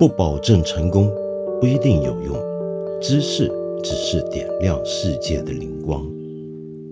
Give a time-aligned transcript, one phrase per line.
[0.00, 1.14] 不保证成功，
[1.60, 2.34] 不一定有用。
[3.02, 3.52] 知识
[3.84, 6.10] 只是点亮世界的灵光。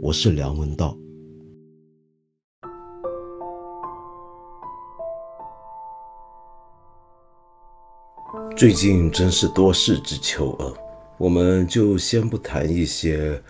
[0.02, 0.94] 我是梁文道。
[8.54, 10.70] 最近真是多事之秋啊！
[11.16, 13.42] 我们就先不谈一些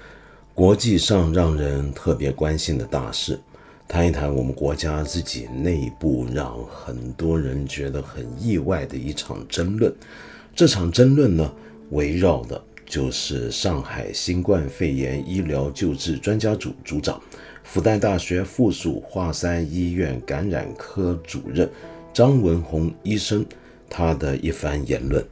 [0.54, 3.36] 国际上让人特别关心的大事。
[3.88, 9.90] 谈一谈我们国家自己内部让很多人觉得很意外的一场争论，
[10.54, 11.50] 这场争论呢，
[11.90, 17.18] 围绕的就是上海新冠肺炎医疗救治专家组组长、
[17.64, 21.68] 复旦大学附属华山医院感染科主任
[22.12, 23.44] 张文宏医生
[23.88, 25.24] 他的一番言论。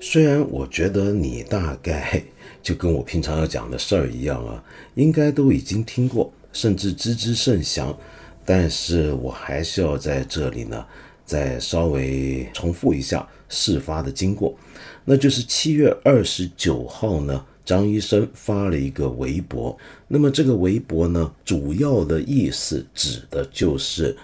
[0.00, 2.22] 虽然我觉得你大概
[2.62, 4.64] 就跟我平常要讲的事儿一样啊，
[4.94, 6.32] 应该都已经听过。
[6.52, 7.96] 甚至知之甚详，
[8.44, 10.84] 但是我还是要在这里呢，
[11.24, 14.54] 再稍微重复一下事发的经过。
[15.04, 19.76] 那就是七月二十九号呢，张医生发了一个微博。
[20.08, 24.16] 那么这个微博呢，主要的意思指的就是，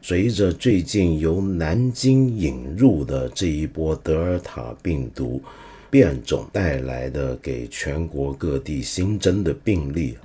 [0.00, 5.42] 随着最近由南京引入的这一波德尔塔病毒
[5.90, 10.16] 变种带来的给全国各地新增的病例。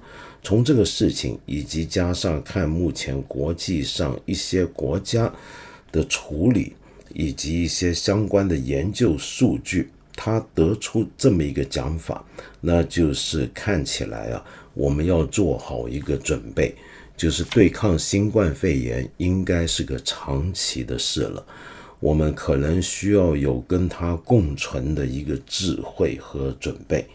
[0.43, 5.33] 从这个事情，以及加上看目前国际上一些国家
[5.91, 6.73] 的处理，
[7.13, 12.23] 以及一些相关的研究数据，他得出这么一个讲法，
[12.61, 16.73] 那就是看起来啊，我们要做好一个准备，
[17.17, 21.45] 就是对抗新冠肺炎应该是个长期的事了，
[21.99, 27.05] 我们可能需要有跟它共存的一个智慧和准备。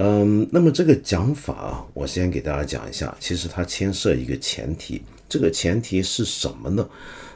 [0.00, 3.12] 嗯，那么这个讲法啊，我先给大家讲一下。
[3.18, 6.88] 其实它牵涉一个前提，这个前提是什么呢？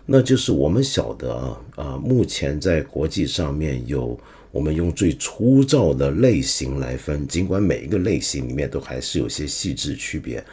[0.07, 4.17] 那就是我们晓得啊，啊，目前在国际上面有
[4.53, 10.45] 我们用最粗糙的类型来分，尽管每一个类型里面都还是有些细致区别，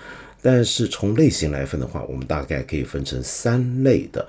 [0.41, 4.27] 但是从类型来分的话，我们大概可以分成三类的。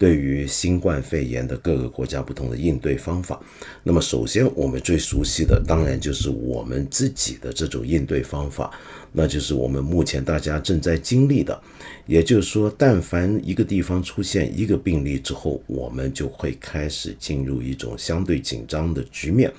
[0.00, 3.38] 对于新冠肺炎的各个国家不同的应对方法，
[3.82, 8.70] 那么首先我们最熟悉的当然就是我们自己的这种应对方法，
[9.12, 11.60] 那就是我们目前大家正在经历的，
[12.06, 19.52] 也就是说，但凡一个地方出现一个病例之后，我们就会开始进入一种相对紧张的局面，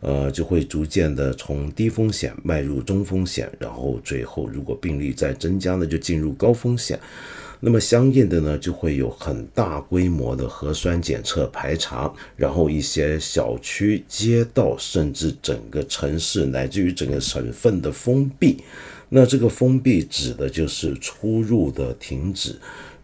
[0.00, 6.98] 呃，就会逐渐的从低风险迈入中风险，然后最后如果病例再增加呢，就进入高风险。
[7.60, 18.62] 那么相应的呢，就会有很大规模的核酸检测排查，然后一些小区、街道，甚至整个城市乃至于整个省份的封闭。
[19.08, 22.54] 那这个封闭指的就是出入的停止，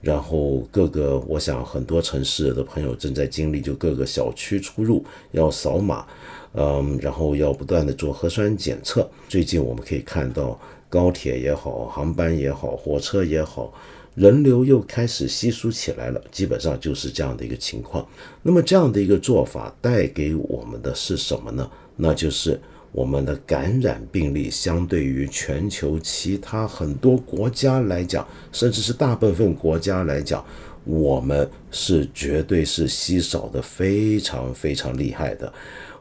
[0.00, 6.06] 然后各个，我想很多城市的朋友正在经历，就各个小区出入要扫码，
[6.54, 9.08] 嗯，然后要不断的做核酸检测。
[9.28, 13.72] 最近我们可以看到，高铁也好，航班也好，火车也好。
[14.14, 18.06] 人流又开始稀疏起来了，基本上就是这样的一个情况。
[18.42, 21.68] 那么这样的一个做法带给我们的是什么呢？
[21.96, 22.60] 那就是
[22.92, 30.44] 我们的感染病例相对于全球其他很多国家来讲，甚至是大部分国家来讲，
[30.84, 35.52] 我们是绝对是稀少的，非常非常厉害的。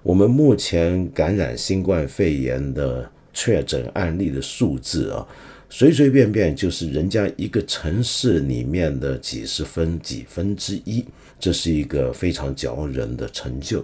[0.04, 5.26] 我们目前感染新冠肺炎的确诊案例的数字啊。
[5.70, 11.04] 随随便便就是人家一个城市里面的几十分几分之一，
[11.40, 13.84] 这是一个非常骄人的成就。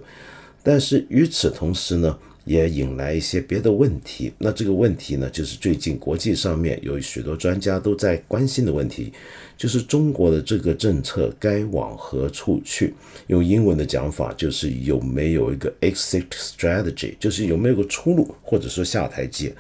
[0.61, 4.31] 但是与此同时呢，也引来一些别的问题。
[4.37, 9.11] 那这个问题呢，就是最近国际上面有许多专家都在关心的问题，
[9.59, 12.93] 就是中国的这个政策该往何处去？
[13.27, 19.53] 用英文的讲法就是有没有一个 exit strategy，就是有没有个出路，或者说下台阶。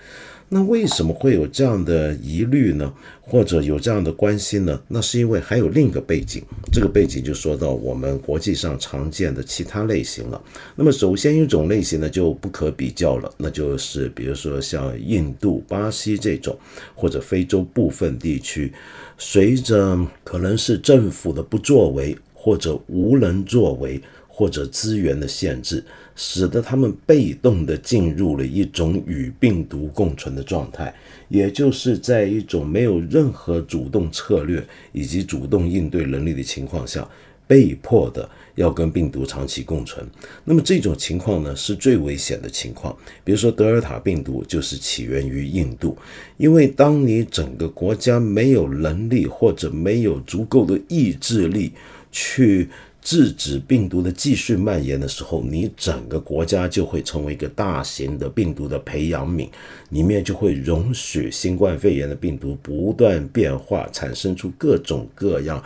[0.51, 2.91] 那为什么会有这样的疑虑呢？
[3.21, 4.81] 或者有这样的关心呢？
[4.87, 6.41] 那是因为还有另一个背景，
[6.71, 10.41] 这个背景就说到我们国际上常见的其他类型了。
[10.75, 16.57] 那么首先一种类型呢就不可比较了，那就是比如说像印度、巴西这种，
[16.95, 18.73] 或者非洲部分地区，
[19.19, 24.01] 随着可能是政府的不作为，或者无能作为。
[24.31, 25.83] 或者资源的限制，
[26.15, 30.95] 使得他们被动地进入了一种与病毒共存的状态，
[31.27, 37.05] 也就是在一种没有任何主动策略以及主动应对能力的情况下，
[37.45, 40.05] 被迫的要跟病毒长期共存。
[40.43, 42.95] 那么这种情况呢，是最危险的情况。
[43.23, 45.97] 比如说德尔塔病毒就是起源于印度，
[46.37, 51.71] 因为当你整个国家没有能力或者没有足够的意志力
[52.11, 52.69] 去。
[53.01, 59.47] 制止病毒的继续蔓延的时候，你整个国家就会成为一个大型的病毒的培养皿，
[59.91, 65.63] 里面就会容许新冠肺炎的病毒不断变化，产生出各种各样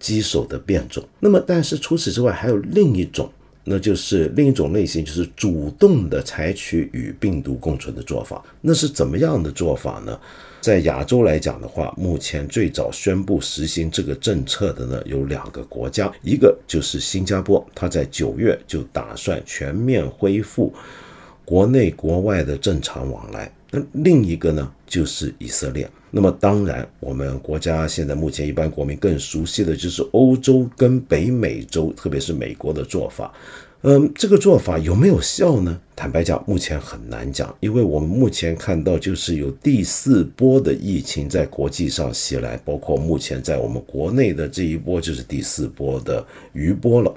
[0.00, 1.06] 棘手的变种。
[1.20, 3.30] 那么，但是除此之外，还有另一种。
[3.62, 8.42] 那就是另一种类型，就是主动的采取与病毒共存的做法。
[8.62, 10.18] 那是怎么样的做法呢？
[10.62, 20.72] 在亚洲来讲的话，目前最早宣布实行这个政策的呢，有两个国家，一个就是新加坡，它在九月就打算全面恢复
[21.44, 23.52] 国内国外的正常往来。
[23.70, 25.88] 那另一个呢，就是以色列。
[26.10, 33.32] 那么当然，我们国家现在目前一般国民更熟悉的就是欧洲跟北美洲，特别是美国的做法。
[33.82, 35.80] 嗯，这个做法有没有效呢？
[35.96, 46.22] 坦白讲，目前很难讲，因为我们目前看到就是有第四波的疫情在国际上袭来，包括目前在我们国内的这一波就是第四波的
[46.52, 47.14] 余波了。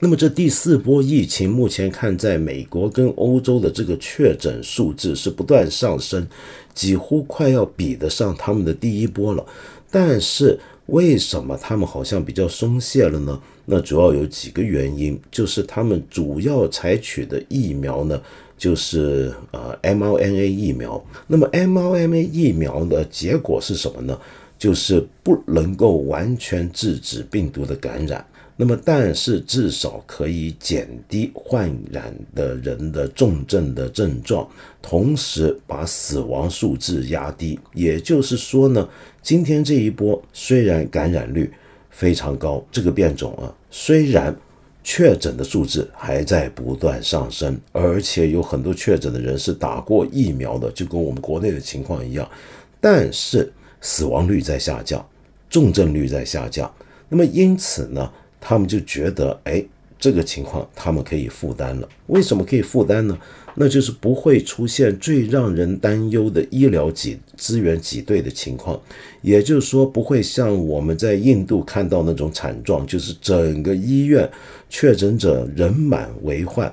[0.00, 6.24] 那么这第四波疫情目前看，在美国跟欧洲的这个确诊数字是不断上升，
[6.72, 9.44] 几乎快要比得上他们的第一波了。
[9.90, 10.56] 但是
[10.86, 13.40] 为什么他们好像比较松懈了呢？
[13.64, 18.20] 那主要有几个原因，就是他们主要采取的疫苗呢，
[18.56, 21.04] 就是呃 mRNA 疫苗。
[21.26, 24.16] 那么 mRNA 疫苗的结果是什么呢？
[24.56, 28.24] 就是不能够完全制止病毒的感染。
[28.60, 34.48] 那么，但是至少可以减低患染的人的重症的症状，
[34.82, 37.56] 同时把死亡数字压低。
[37.72, 38.88] 也就是说呢，
[39.22, 41.52] 今天这一波虽然感染率
[41.88, 44.36] 非常高，这个变种啊，虽然
[44.82, 52.28] 确诊的数字还在不断上升，而且有很多确诊的人是打过疫苗的，就跟我们国内的情况一样，
[52.80, 55.08] 但是死亡率在下降，
[55.48, 56.68] 重症率在下降。
[57.08, 58.12] 那么因此呢？
[58.40, 59.64] 他们就觉得，哎，
[59.98, 61.88] 这个情况他们可以负担了。
[62.06, 63.18] 为什么可以负担呢？
[63.60, 68.80] 那就是不会出现最让人担忧的医疗挤资源挤兑的情况，
[69.20, 74.30] 也就是说，不会像我们在印度看到那种惨状，就是整个医院
[74.70, 76.72] 确诊者人满为患。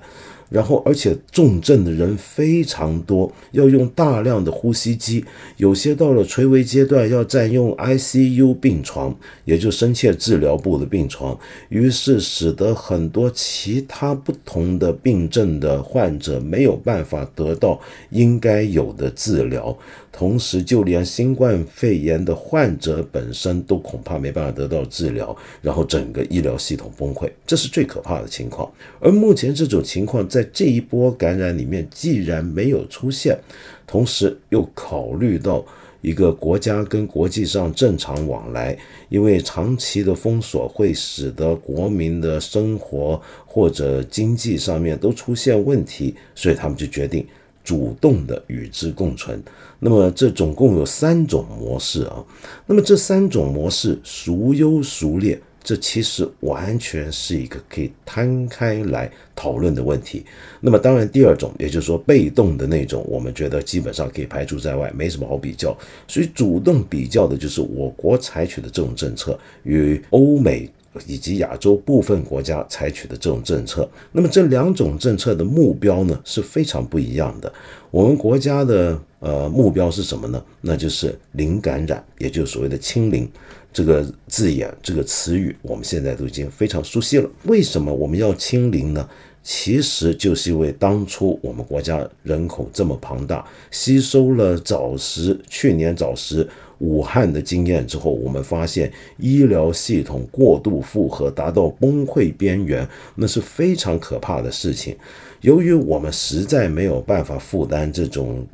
[0.50, 5.26] 然后，而且重症的人非常多，要用大量的呼吸机，
[5.58, 11.38] 有些到了垂危阶段要占用 ICU 病床，也就深切治疗部的病床。
[11.70, 17.80] 于是，使得很多其他不同的病症的患者没有办法得到
[18.12, 19.76] 应该有的治疗。
[20.18, 28.72] 同时，就连新冠肺炎的患者本身都恐怕没办法得到治疗，然后整个医疗系统崩溃，这是最可怕的情况。
[29.02, 33.38] 而目前这种情况在这一波感染里面既然没有出现，
[33.86, 35.66] 同时又考虑到
[36.00, 38.78] 一个国家跟国际上正常往来，
[39.10, 47.28] 因为长期的封锁会使得国民的生活或者经济上面都出现问题，所以他们就决定。
[47.66, 49.42] 主动的与之共存，
[49.80, 52.24] 那么这总共有三种模式啊。
[52.68, 60.24] 那么这三种模式孰优孰劣，这其实完全是一个可以摊开来讨论的问题。
[60.62, 65.76] 那么当然，第二种，也就是说被动的那种，我们觉得基本上可以排除在外，没什么好比较。
[66.08, 70.70] 所以主动比较的就是我国采取的这种政策与欧美。
[71.08, 77.52] 以及亚洲部分国家采取的这种政策，那么这两种政策的目标呢是非常不一样的。
[77.92, 80.44] 我们国家的呃目标是什么呢？
[80.62, 83.30] 那就是零感染，也就是所谓的清零
[83.72, 87.30] 这个字眼，这个词语我们现在都已经非常熟悉了。
[87.44, 89.08] 为什么我们要清零呢？
[89.48, 96.48] 其实就是因为当初我们国家人口这么庞大，吸收了早时去年早时。
[96.80, 104.96] 武汉的经验之后，我们发现医疗系统过度负荷，达到崩溃边缘，那是非常可怕的事情。
[105.42, 108.46] 由于我们实在没有办法负担这种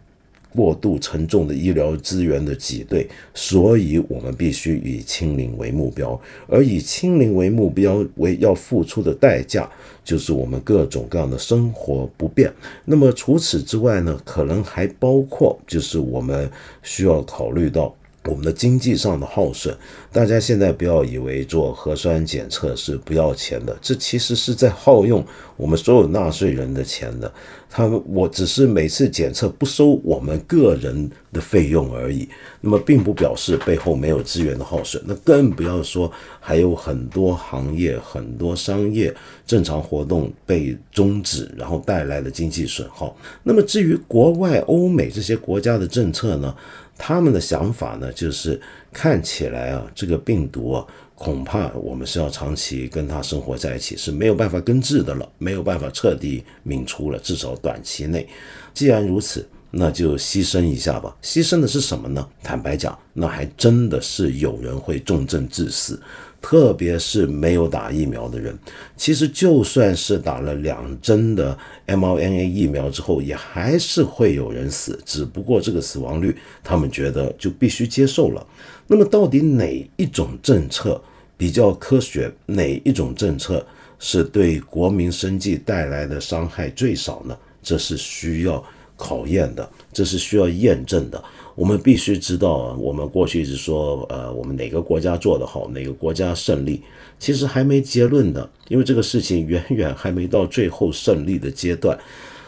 [0.54, 6.20] 过度沉重的医疗资源的挤兑，所以我们必须以清零为目标。
[6.48, 9.70] 而以清零为目标，为要付出的代价，
[10.04, 12.52] 就是我们各种各样的生活不便。
[12.84, 16.52] 那么除此之外呢，可能还包括就是我们
[16.84, 17.96] 需要考虑到。
[18.26, 19.76] 我们的经济上的耗损，
[20.12, 25.26] 大家现在不要以为做核酸检测是不要钱的，这其实是在耗用
[25.58, 27.32] 我们所有纳税人的钱的。
[27.74, 32.28] 他们我只是每次检测不收我们个人的费用而已，
[32.60, 35.02] 那么并不表示背后没有资源的耗损。
[35.08, 36.12] 那更不要说
[36.42, 39.16] 还有很多行业、很多商业
[39.48, 43.16] 正常活动被终止，然后带来的经济损耗。
[43.42, 46.54] 那么至于国外欧美这些国家的政策呢？
[47.04, 48.62] 他们的想法呢，就是
[48.94, 58.30] 看起来啊，这个病毒啊，恐怕我们是要长期跟它生活在一起，是没有办法根治的了，没有办法彻底泯除了，至少短期内。
[58.72, 61.18] 既然如此，那就牺牲一下吧。
[61.24, 62.24] 牺牲的是什么呢？
[62.44, 66.00] 坦白讲，那还真的是有人会重症致死。
[66.42, 68.58] 特别是没有打疫苗的人，
[68.98, 71.56] 其实就算是打了两针的
[71.86, 75.00] mRNA 疫苗之后，也还是会有人死。
[75.06, 78.46] 只不过这个死亡率，他们觉得就必须接受了。
[78.88, 81.02] 那么，到底哪一种政策
[81.38, 82.32] 比较科学？
[82.48, 83.66] 哪一种政策
[84.00, 87.38] 是对国民生计带来的伤害最少呢？
[87.62, 88.62] 这是需要
[89.02, 91.22] 考验的，这是需要验证的。
[91.56, 96.82] 我们必须知道，我们过去一直说，呃，我们哪个国家做得好，哪个国家胜利，
[97.20, 101.98] 其实还没结论的，因为这个事情远远还没到最后胜利的阶段。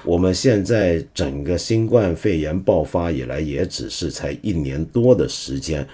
[0.06, 5.88] 我们现在整个新冠肺炎爆发以来，也只是才一年多的时间。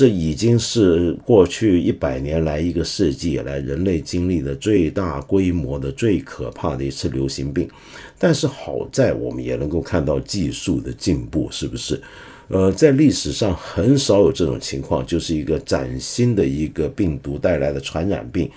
[0.00, 7.68] 这已经是过去一百年来一个世纪以来人类经历的最大规模的、最可怕的一次流行病。
[8.18, 12.00] 但是好在我们也能够看到技术的进步，是不是？
[12.48, 18.50] 呃，在历史上很少有这种情况，就是一个崭新的一个病毒带来的传染病。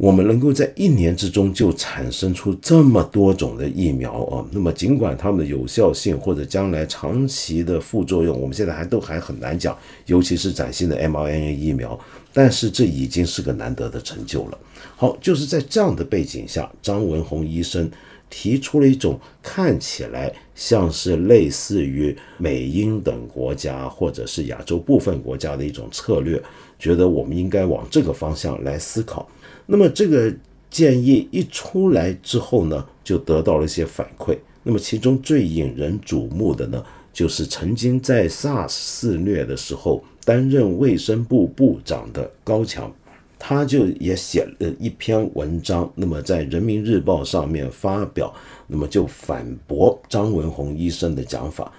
[0.00, 9.76] 我们能够在一年之中就产生出这么多种的疫苗啊，那么尽管它们的有效性或者将来长期的副作用，我们现在还都还很难讲，
[10.06, 12.00] 尤其是崭新的 mRNA 疫苗，
[12.32, 14.56] 但是这已经是个难得的成就了。
[14.96, 17.90] 好，就是在这样的背景下，张文宏医生
[18.30, 26.42] 提出了一种看起来像是类似于美英等国家或者是亚洲部分国家的一种策略，
[26.78, 29.28] 觉得我们应该往这个方向来思考。
[29.72, 30.34] 那么这个
[30.68, 34.36] 建议一出来之后呢，就得到了一些反馈。
[34.64, 42.92] 那么其中最引人瞩目的呢，就是曾经在 SARS 肆虐的时候担任卫生部部长的高强，
[43.38, 48.34] 他就也写了一篇文章，那么在人民日报上面发表，
[48.66, 51.72] 那么就反驳张文宏医生的讲法。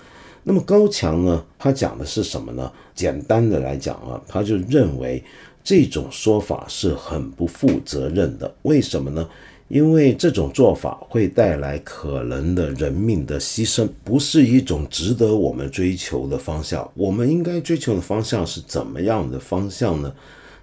[0.44, 2.72] 那么高强呢，他讲的是什么呢？
[2.96, 5.22] 简单的来讲啊，他就认为。
[5.64, 9.28] 这种说法是很不负责任的，为什么呢？
[9.68, 16.92] 因为这种做法会带来可能的人命的牺牲，不是一种值得我们追求的方向。
[16.94, 20.14] 我们应该追求的方向是怎么样的方向呢？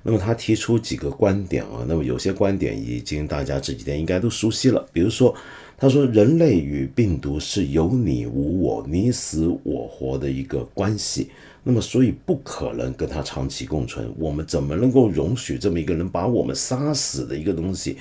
[0.02, 5.34] 那么他提出几个观点啊，那么有些观点已经大家这几天应该都熟悉了，比如说，
[5.78, 11.30] 他说人类与病毒是有你无我、你死我活的一个关系。
[11.70, 14.10] 那么，所以不可能跟他长期共存。
[14.16, 17.98] 我们怎么能够容许这么一个人把我们杀死的一个东西，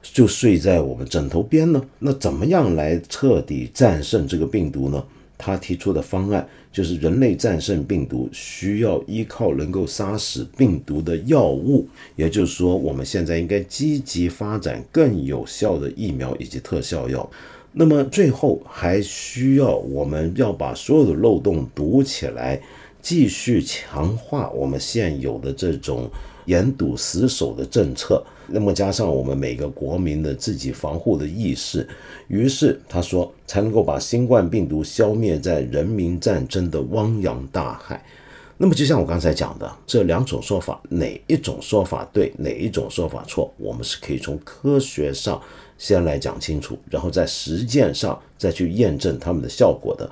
[0.00, 1.82] 就睡在我们枕头边呢？
[1.98, 5.04] 那怎么样来彻底战胜这个病毒呢？
[5.36, 17.28] 他提出的方案就是，人类战胜病毒需要依靠能够杀死病毒的药物，也就是说，我们现在应该积极发展更有效的疫苗以及特效药。
[17.72, 22.62] 那么最后还需要我们要把所有的漏洞堵起来。
[23.02, 26.08] 继续强化我们现有的这种
[26.46, 31.86] 严堵死守的政策，那么加上我们每个国民的自己防护的意识，
[32.28, 38.02] 于是他说才能够把新冠病毒消灭在人民战争的汪洋大海。
[38.56, 45.40] 那么就像我刚才讲的，这两种说法哪一种说法对，哪一种说法错，我们是可以从科学上
[45.76, 50.08] 先来讲清楚，然后在实践上再去验证他们的效果的。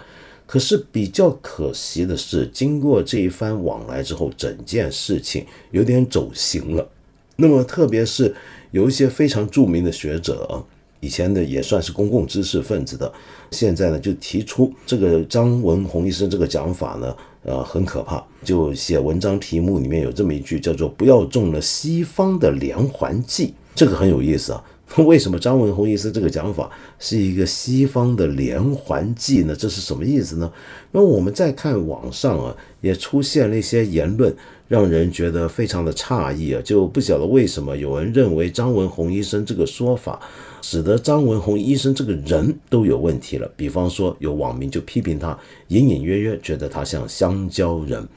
[0.51, 6.89] 可是比较可惜的是，经过这一番往来之后，整件事情有点走形了。
[7.37, 8.35] 那么，特别是
[8.73, 10.59] 有一些非常著名的学者啊，
[10.99, 13.13] 以前的也算是公共知识分子的，
[13.53, 18.21] 现在呢就提出这个张文宏医生这个讲法呢，呃，很可怕。
[18.43, 24.65] 就写文章题目里面有这么一句，叫做“不要中了西方的连环计”，这个很有意思啊。
[25.07, 26.69] 为什么张文宏医生这个讲法
[26.99, 29.55] 是一个西方的连环计呢？
[29.55, 30.53] 这是什么意思呢？
[30.91, 34.35] 那我们再看网上啊，也出现了一些言论，
[34.67, 40.21] 让人觉得非常的诧异啊，就不晓得为什么有人认为张文宏医生这个说法，
[40.61, 43.49] 使得张文宏医生这个人都有问题了。
[43.57, 48.09] 比方说，有网民就批评他，隐隐约约觉得他像香蕉人。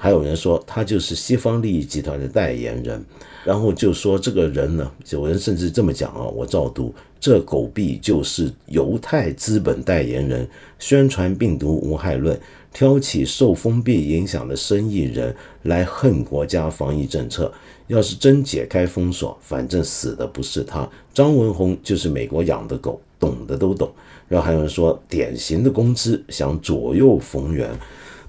[0.00, 3.04] 还有人说他就是西方利益集团的代言人，
[3.44, 12.38] 然后就说这个人呢，有人甚至这么讲啊，我照读，这狗币就是犹太资本代言人，宣传病毒无害论，
[12.72, 17.52] 挑起受封闭影响的生意人来恨国家防疫政策。
[17.88, 23.90] 要是真解开封锁，反正死的不是他，张文宏就是美国养的狗，懂的都懂。
[24.28, 27.68] 然后还有人说典型的工资想左右逢源。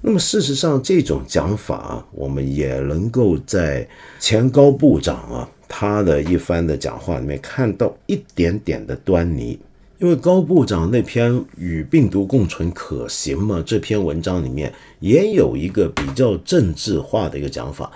[0.02, 3.86] 那么事实上，这种讲法啊，我们也能够在
[4.18, 9.58] 前高部长啊他的一番的讲话里面看到一点点的端倪。
[9.98, 17.92] 因为高部长那篇“与病毒共存可行吗”这篇文章里面也有一个比较政治化的一个讲法。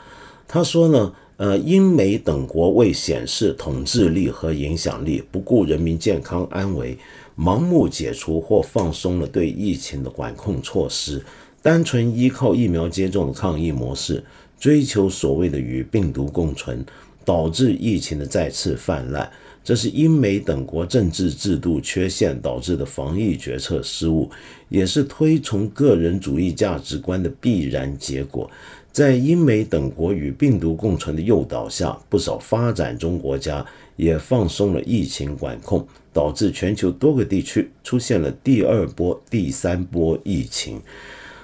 [0.47, 6.99] 他说呢，呃，英美等国为显示统治力和影响力，不顾人民健康安危，
[7.39, 11.25] 盲目解除或放松了对疫情的管控措施，
[11.64, 14.23] 单纯依靠疫苗接种的抗疫模式，
[14.61, 16.85] 追求所谓的与病毒共存，
[17.25, 19.33] 导致疫情的再次泛滥。
[19.64, 24.30] 这是英美等国政治制度缺陷导致的防疫决策失误，
[24.68, 28.50] 也是推崇个人主义价值观的必然结果。
[28.92, 33.64] 在英美等国与病毒共存的诱导下，不少发展中国家
[33.97, 40.78] 也放松了疫情管控，导致全球多个地区出现了第二波、第三波疫情。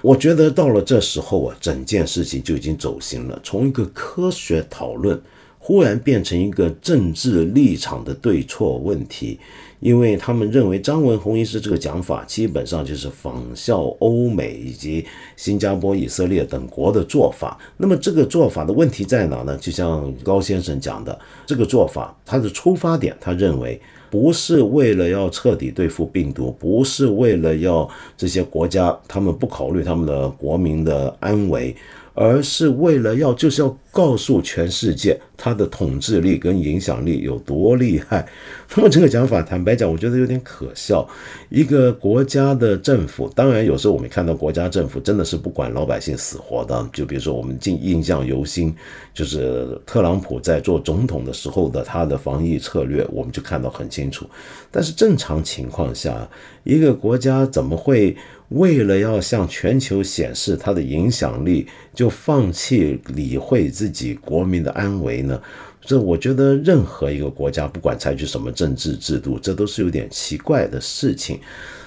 [0.01, 5.21] 我觉得到了这时候啊，整件事情就已经走形了，从一个科学讨论。
[5.63, 9.39] 忽然变成一个政治立场的对错问题，
[9.79, 15.05] 因为他们认为张文宏医师这个讲法基本上就是仿效欧美以及
[15.37, 17.59] 新加坡、以色列等国的做法。
[17.77, 19.55] 那么这个做法的问题在哪呢？
[19.57, 23.79] 就像高先生讲的，这个做法他的出发点，他认为
[24.11, 31.73] 不是为了要彻底对付病毒，不是为了要这些国家他们不考虑他们的国民的安危。
[32.21, 38.27] 而是为了要，就是要告诉全世界他的统治力跟影响力有多厉害。
[38.75, 41.07] 那么这个讲法，坦白讲，我觉得有点可笑。
[41.49, 46.87] 一个国家的政府，当然有时候我们看到国家政府真的是不管老百姓死活的。
[46.93, 48.71] 就比如说我们印印象犹新，
[49.15, 54.27] 就是特朗普在做总统的时候的他的防疫策略，我们就看到很清楚。
[54.69, 56.29] 但是正常情况下，
[56.63, 58.15] 一个国家怎么会？
[58.51, 65.41] 为了要向全球显示它的影响力，就放弃理会自己国民的安危呢？
[65.83, 71.39] 这我觉得任何一个国家，不管采取什么政治制度，这都是有点奇怪的事情。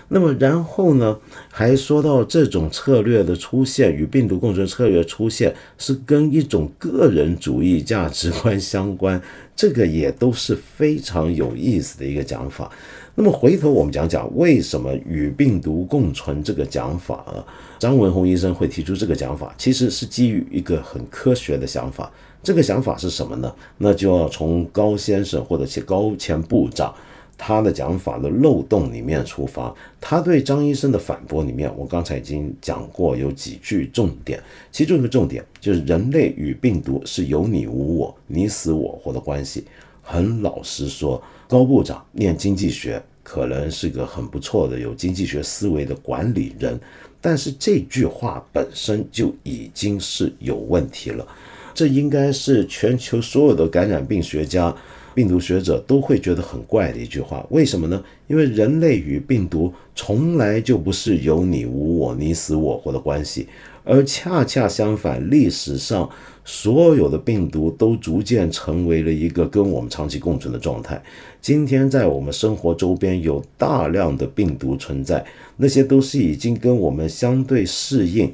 [0.09, 1.17] 那么然后呢，
[1.51, 9.21] 还说到这种策略的出现与病毒共存策略出现是跟一种个人主义价值观相关，
[9.55, 12.71] 这个也都是非常有意思的一个讲法。
[13.17, 17.47] 那么回头我们讲讲为什么与病毒共存这个讲法啊？
[17.79, 22.11] 张文宏医生会提出这个讲法，其实是基于一个很科学的想法。
[22.43, 23.55] 这个想法是什么呢？
[23.79, 26.93] 那就要从高先生或者是高前部长
[27.39, 29.73] 他的讲法的漏洞里面出发。
[30.01, 39.65] 他对张医生的反驳里面，我刚才已经讲过有几句重点，其中一个重点就是人类与病毒是有你无我、你死我活的关系。
[40.03, 41.23] 很老实说。
[41.49, 46.79] 高部长念经济学，可能是个很不错的有经济学思维的管理人，
[47.21, 51.27] 但是这句话本身就已经是有问题了。
[51.75, 54.75] 这应该是全球所有的感染病学家、
[55.13, 57.45] 病毒学者都会觉得很怪的一句话。
[57.51, 58.03] 为什么呢？
[58.29, 63.49] 因为人类与病毒从来就不是有你无我、你死我活的关系，
[63.83, 66.09] 而恰恰相反，历史上。
[66.47, 71.03] 所有的病毒都逐渐成为了一个跟我们长期共存的状态。
[71.45, 75.23] 今天在我们生活周边有大量的病毒存在，
[75.59, 78.33] 那些都是已经跟我们相对适应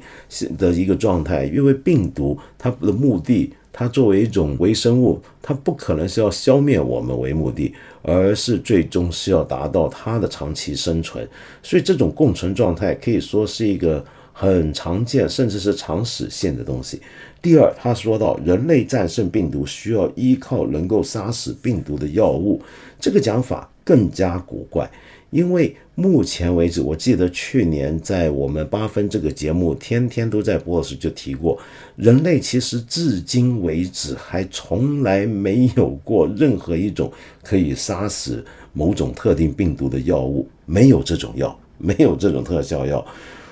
[0.57, 1.43] 的一个状态。
[1.43, 11.27] 因为病毒它的目的，它作为一种微生物，它不可能是要消灭我们为目的，而是最终是要达到它的长期生存。
[11.61, 17.01] 所以这种共存状态可以说是一个很常见，甚至是常识性的东西。
[17.41, 22.61] 第二，他说到人类战胜病毒需要依靠能够杀死病毒的药物，
[22.99, 24.89] 这个讲法更加古怪。
[25.31, 31.57] 因为目前为止，我记得去年在我们八分这个节目天天都在播时就提过，
[31.95, 43.03] 人类其实至今为止还从来没有过任何一种可以杀死某种特定病毒的药物，没有这种药，没有这种特效药。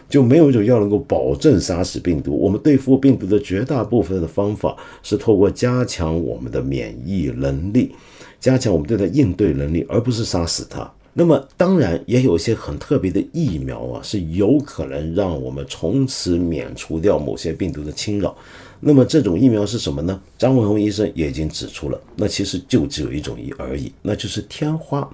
[0.09, 2.35] 就没有一种药能够保证杀死病毒。
[2.35, 7.93] 我们对付病毒的绝大部分的方法是透过加强我们的免疫能力，
[8.39, 10.91] 加强我们对它应对能力，而不是杀死它。
[11.13, 18.35] 那么，当然也有一些很特别的疫苗啊，是有可能让我们从此免除掉某些病毒的侵扰。
[18.79, 20.21] 那么，这种疫苗是什么呢？
[20.37, 25.09] 张文宏医生也已经指出了，那其实就只有一种一而已，那就是天花。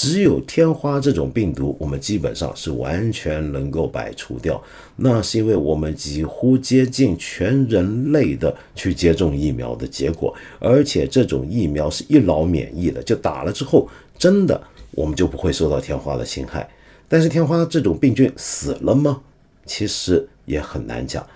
[0.00, 4.58] 只有天花这种病毒，我们基本上是完全能够摆除掉。
[4.96, 13.86] 那是因为我们几乎接近全人类的去接种疫苗的结果，而且这种疫苗是一劳免疫的，就打了之后，
[14.16, 14.58] 真的
[14.92, 16.66] 我们就不会受到天花的侵害。
[17.06, 19.20] 但是天花这种病菌死了吗？
[19.66, 21.26] 其实也很难讲。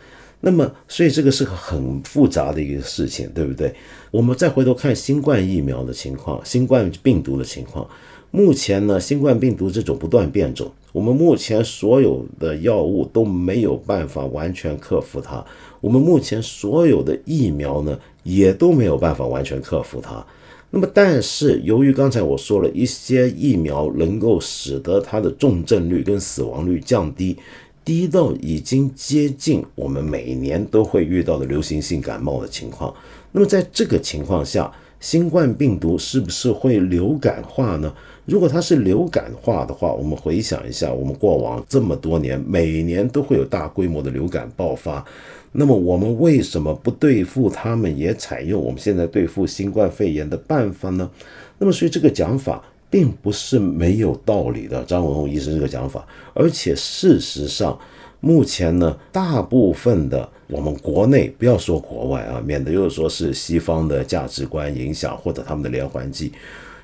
[0.40, 3.74] 那么，所以这个是个很复杂的一个事情，对不对？
[4.10, 7.86] 我们再回头看新冠疫苗的情况，新冠病毒的情况。
[8.34, 15.44] 目前呢，新冠病毒这种不断变种，我们目前所有的药物都没有办法完全克服它。
[15.80, 20.26] 我们目前所有的疫苗呢，也都没有办法完全克服它。
[20.70, 27.36] 那么，但是由于刚才我说了一些疫苗能够使得它的重症率跟死亡率降低。
[27.84, 32.92] 低到已经接近我们每年都会遇到的流行性感冒的情况。
[33.30, 34.72] 那么在这个情况下，
[35.04, 37.92] 新冠病毒是不是会流感化呢？
[38.24, 45.04] 如果它是流感化的话，我们回想一下，我们过往这么多年，每年都会有大规模的流感爆发。
[45.52, 51.10] 那么我们为什么不对付他们，也采用我们现在对付新冠肺炎的办法呢？
[51.58, 52.64] 那么所以这个讲法。
[52.90, 57.76] 并不是没有道理的，张文宏医生这个讲法，而且事实上，
[58.20, 66.32] 目前呢，大部分的我们国内不要说国外啊，免得又说是西方的价值观影响或者他们的连环计。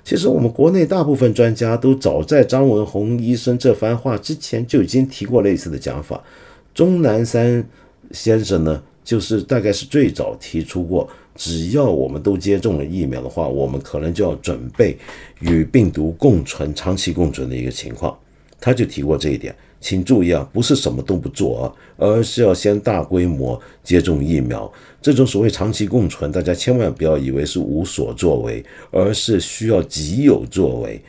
[0.03, 6.23] 其实我们国内大部分专家都早在张文宏医生这番话之前就已经提过类似的讲法。
[6.75, 7.63] 钟南山
[8.13, 11.09] 先生呢，就是大概是最早提出过。
[11.37, 14.97] 只要我们都接种了疫苗的话，我们可能就要准备
[15.41, 18.17] 与病毒共存、长期共存的一个情况。
[18.61, 24.71] 他就提过这一点，请注意啊，不是什么都不做啊，而是要先大规模接种疫苗。
[25.03, 31.01] 这种所谓长期共存，大家千万不要以为是无所作为，而是需要极有作为。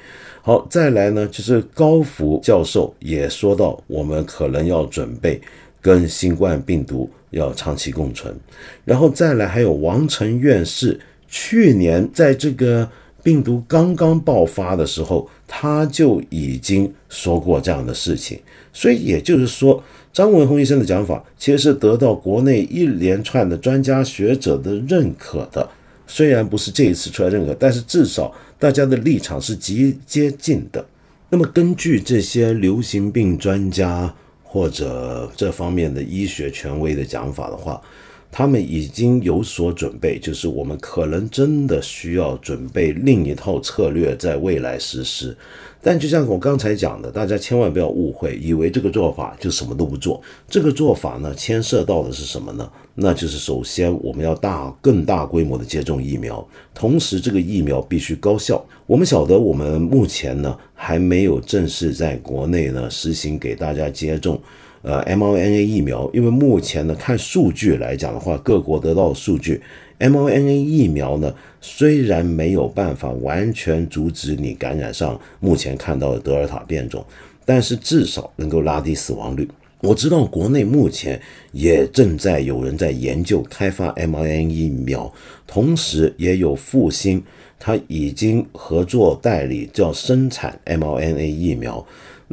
[0.41, 5.39] 好，再来呢，就是高福教授也说到，我们可能要准备
[5.81, 7.09] 跟新冠病毒。
[7.31, 8.35] 要长期共存，
[8.83, 12.85] 然后再来还有王成院士，去年在这个
[13.23, 18.37] 病毒刚刚爆发的时候，他就已经说过这样的事情。
[18.73, 25.69] 所以也就是说，张文宏医生的讲法其实是得到国内一连串的专家学者的认可的。
[26.07, 30.85] 虽然不是这一次出来认可，但是至少大家的立场是极接近的。
[31.29, 34.13] 那么根据这些流行病专家。
[34.53, 37.81] 或者这方面的医学权威的讲法的话，
[38.29, 45.33] 他们已经有所准备，就是我们可能真的需要准备另一套策略在未来实施。
[45.81, 50.21] 但就像我刚才讲的，大家千万不要误会，以为这个做法就什么都不做。
[50.47, 52.69] 这个做法呢，牵涉到的是什么呢？
[52.93, 58.63] 那就是首先我们要大更大规模的接种疫苗，同时这个疫苗必须高效。
[58.85, 64.39] 我们晓得我们目前呢还没有正式在国内呢实行给大家接种
[64.81, 69.61] 呃 mRNA 疫苗，因为目前呢看数据来讲的话，各国得到的数据
[70.01, 77.05] ，mRNA 疫苗呢虽然没有办法完全阻止你感染上目前看到的德尔塔变种，
[77.45, 79.47] 但是至少能够拉低死亡率。
[79.81, 81.19] 我知道国内目前
[81.53, 85.11] 也正在有人在研究开发 mRNA 疫苗，
[85.47, 87.23] 同时也有复星，
[87.59, 91.83] 他已经合作代理叫生产 mRNA 疫苗。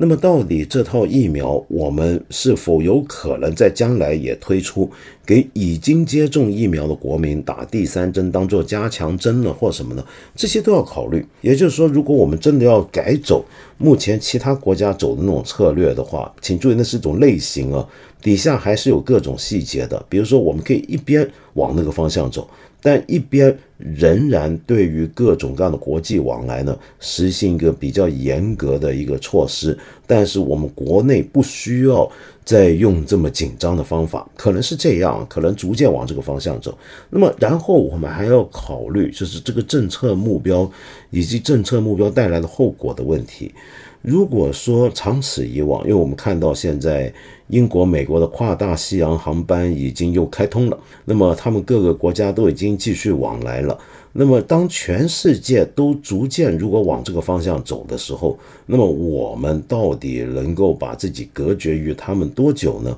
[0.00, 4.88] 那么，到底这套疫苗我们是否有可能在将来也推出，
[5.26, 10.04] 给已经接种疫苗的国民打第三针当做加强针呢，或什么呢？
[10.37, 11.26] 这些都要考虑。
[11.40, 13.44] 也就是说，如果我们真的要改走
[13.76, 17.84] 目前其他国家走的那种策略的话，请注意，那是一种类型啊，
[18.22, 20.04] 底下还是有各种细节的。
[20.08, 22.48] 比如说，我们可以一边往那个方向走。
[22.88, 29.79] 但一边仍然对于各种各样的国际往来呢，实行一个比较严格的一个措施。
[30.07, 32.11] 但是我们国内不需要
[32.46, 36.79] 再用这么紧张的方法，可能是这样，可能逐渐往这个方向走。
[37.11, 40.70] 那么，然后我们还要考虑，就是这个政策目标
[41.11, 43.53] 以及政策目标带来的后果的问题。
[44.00, 47.12] 如果说长此以往，因为我们看到现在
[47.48, 53.78] 英国、美国的跨大西洋航班已经又开通了，那么他们各个国家都已经继续往来了。
[54.12, 62.96] 那么当全世界都逐渐如果往这个方向走的时候，那么我们到底能够把自己隔绝于他们多久呢？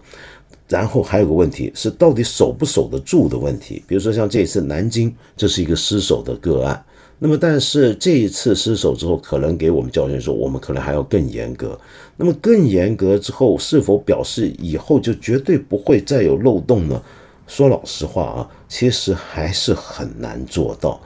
[0.68, 3.82] 然后还有个问题是，到底守不守得住的问题。
[3.88, 6.80] 比如说像这次南京，这是一个失守的个案。
[7.22, 11.78] 那么，但是这一次失手之后，可能给我们教训说，我们可能还要更严格。
[12.16, 17.02] 那么更严格之后，是否表示以后就绝对不会再有漏洞呢？
[17.46, 20.98] 说老实话啊，其实还是很难做到。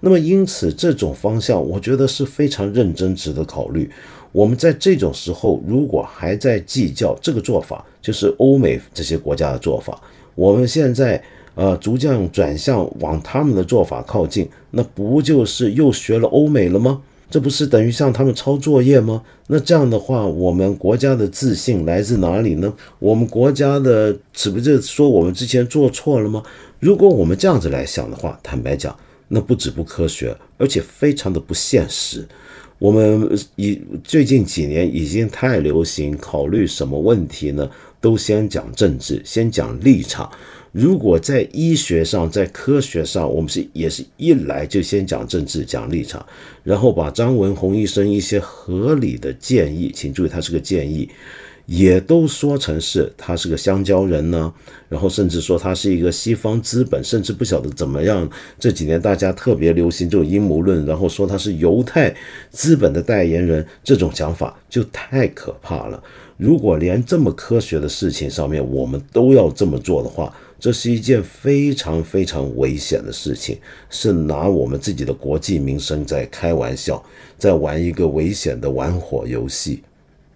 [0.00, 3.90] 那么因此，这种方向我觉得是非常认真、值得考虑。
[4.30, 9.98] 我们在这种时候，如果还在计较这个做法，就是欧美这些国家的做法，
[10.34, 11.24] 我们现在。
[11.54, 17.02] 呃，逐渐转向往他们的做法靠近，那不就是又学了欧美了吗？
[17.30, 19.22] 这不是等于向他们抄作业吗？
[19.46, 22.72] 那这样的话，我们国家的自信来自哪里呢？
[22.98, 26.42] 我们国家的岂不是说我们之前做错了吗？
[26.78, 28.94] 如果我们这样子来想的话，坦白讲，
[29.28, 32.26] 那不止不科学，而且非常的不现实。
[32.78, 37.70] 我们以最近几年已经太流行考虑什么问题呢？
[38.00, 40.30] 都先讲政治，先讲立场。
[40.72, 46.24] 如果在医学上，在科学上，我们是也是一来就先讲政治、讲立场，
[46.64, 51.08] 然后把张文宏医生一些合理的建议，请注意，他是个建议。
[51.66, 54.52] 也都说成是他是个香蕉人呢，
[54.88, 58.28] 然后甚至说他是一个西方资本，甚至不晓得怎么样。
[58.58, 62.12] 这几年大家特别流行这种阴谋论，然后说他是犹太
[62.50, 66.02] 资本的代言人，这种讲法就太可怕了。
[66.36, 73.58] 如果连这么科学的事情上面我们都要这么做的话，这是一件非常非常危险的事情，
[73.90, 77.04] 是拿我们自己的国计民生在开玩笑，
[77.36, 79.82] 在玩一个危险的玩火游戏。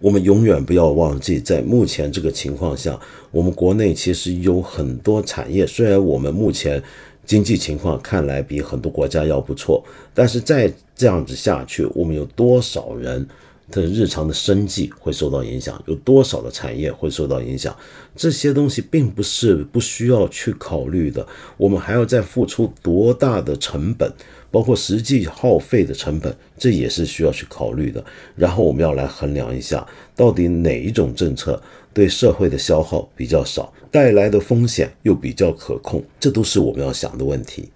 [0.00, 2.98] 我们永远不要忘记，在目前这个情况下，
[3.30, 5.64] 我们国内其实有很多产业。
[5.64, 6.82] 虽然我们目前
[7.24, 9.80] 经济情况看来比很多国家要不错，
[10.12, 13.24] 但是再这样子下去，我们有多少人
[13.70, 15.82] 的日常的生计会受到影响？
[15.86, 17.76] 有多少的产业会受到影响？
[18.14, 21.26] 这些东西并不是不需要去考虑的。
[21.56, 24.10] 我们还要再付出多大的成本？
[24.50, 28.02] 包括实际耗费的成本，这也是需要去考虑的。
[28.34, 31.60] 然后我们要来衡量一下，到底哪一种政策
[31.92, 37.68] 对社会的消耗比较少，带来的风险又比较可控，这都是我们要想的问题。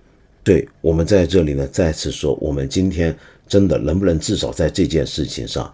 [0.42, 3.14] 对我们在这里呢，再次说，我们今天
[3.50, 5.70] 真的能不能至少在这件事情上，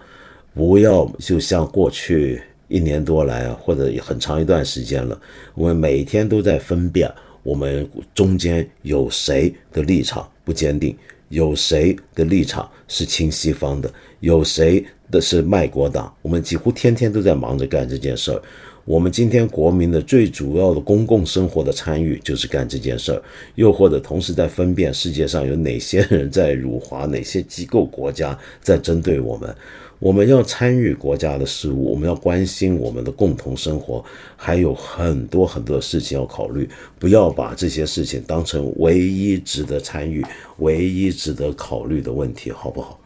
[0.55, 5.21] 不要就像过去一年多来啊，或者很长一段时间了，
[5.55, 7.13] 我们每天都在分辨。
[7.43, 10.97] 我们中间有谁的立场不坚定？
[11.29, 13.93] 有谁的立场是亲西方的？
[14.21, 16.13] 有谁的是卖国党？
[16.23, 18.43] 我们几乎天天都在忙着干这件事儿。
[18.87, 23.21] 我们今天国民的最主要的公共生活的参与就是干这件事儿，
[23.57, 29.53] 又或者同时在分辨世界上有哪些人在辱华，哪些机构国家在针对我们。
[29.99, 34.05] 我们要参与国家的事务，我们要关心我们的共同生活，
[34.37, 36.69] 还有很多很多的事情要考虑。
[36.97, 40.25] 不要把这些事情当成唯一值得参与、
[40.59, 43.01] 唯一值得考虑的问题，好不好？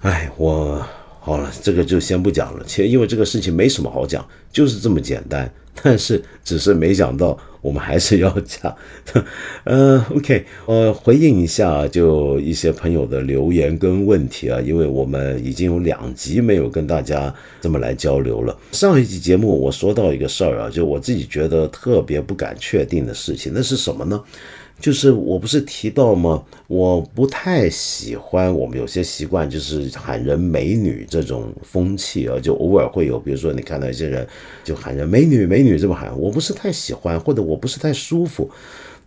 [0.00, 0.86] 哎，我
[1.24, 2.62] 好了，这个就先不讲了。
[2.66, 5.50] 其实因为这个事情没什么好讲，就是这么简单。
[5.82, 7.38] 但是只是没想到。
[7.64, 8.76] 我们还是要讲，
[9.64, 18.54] 嗯， OK，我回应一下，就一些朋友的留言跟问题啊，因为我们已经有两集没有跟大家这么来交流了。
[18.72, 24.22] 上一集节目我说到一个事儿啊，就我自己觉得特别不敢确定的事情，那是什么呢？
[24.84, 26.44] 就是我不是提到吗？
[26.66, 34.28] 我不太喜欢我们有些习惯，就是喊人美女这种风气啊，就偶尔会有，比如说你看到一些人
[34.62, 38.50] 就喊人美女美女这么喊，我不是太喜欢，或者我不是太舒服。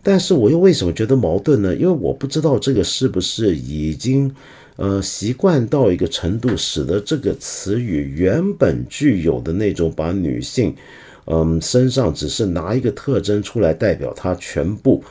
[0.02, 1.72] 但是我又为什么觉得矛盾呢？
[1.72, 4.34] 因为我不知道这个是不是已经
[4.74, 10.74] 呃习惯到一个程度，使得这个词语原本具有的那种把女性
[11.26, 15.04] 嗯身上只是拿一个特征出来代表她全部。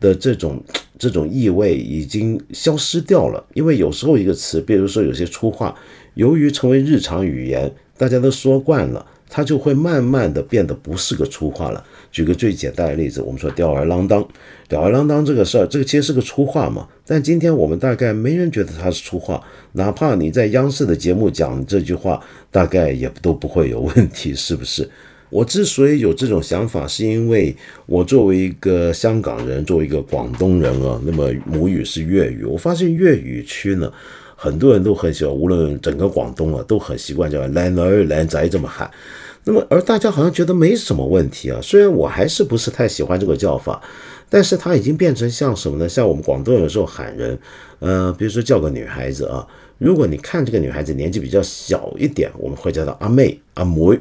[0.00, 0.60] 的这种
[0.98, 5.74] 这种意味已经消失掉了，因为有时候一个词，比如说有些粗话，
[6.14, 11.84] 由于成为日常语言，大家都说惯了，它就会慢慢的变得不是个粗话了。
[12.10, 14.26] 举个最简单的例子，我们说吊儿郎当，
[14.68, 19.40] 吊儿郎当这个事儿，这个其实是个粗话嘛，但今天我们大概没人觉得它是粗话，
[19.72, 24.90] 哪怕你在央视的节目讲这句话，大概也都不会有问题，是不是？
[25.30, 27.54] 我之所以有这种想法，是因为
[27.86, 32.44] 我作为一个香港人，作为一个广东人啊，那么母语是粤语。
[32.44, 33.90] 我发现粤语区呢，
[34.34, 38.90] 很多人都很喜欢，无论整个广东啊，都很习惯叫“男儿男仔”这么喊。
[39.44, 41.60] 那么，而大家好像觉得没什么问题啊。
[41.62, 43.80] 虽然我还是不是太喜欢这个叫法，
[44.28, 45.88] 但是它已经变成像什么呢？
[45.88, 47.38] 像我们广东有时候喊人，
[47.78, 49.46] 呃，比如说叫个女孩子啊，
[49.78, 53.98] 如果你看这个女孩子年纪比较小一点，我们会叫她阿妹、阿妹。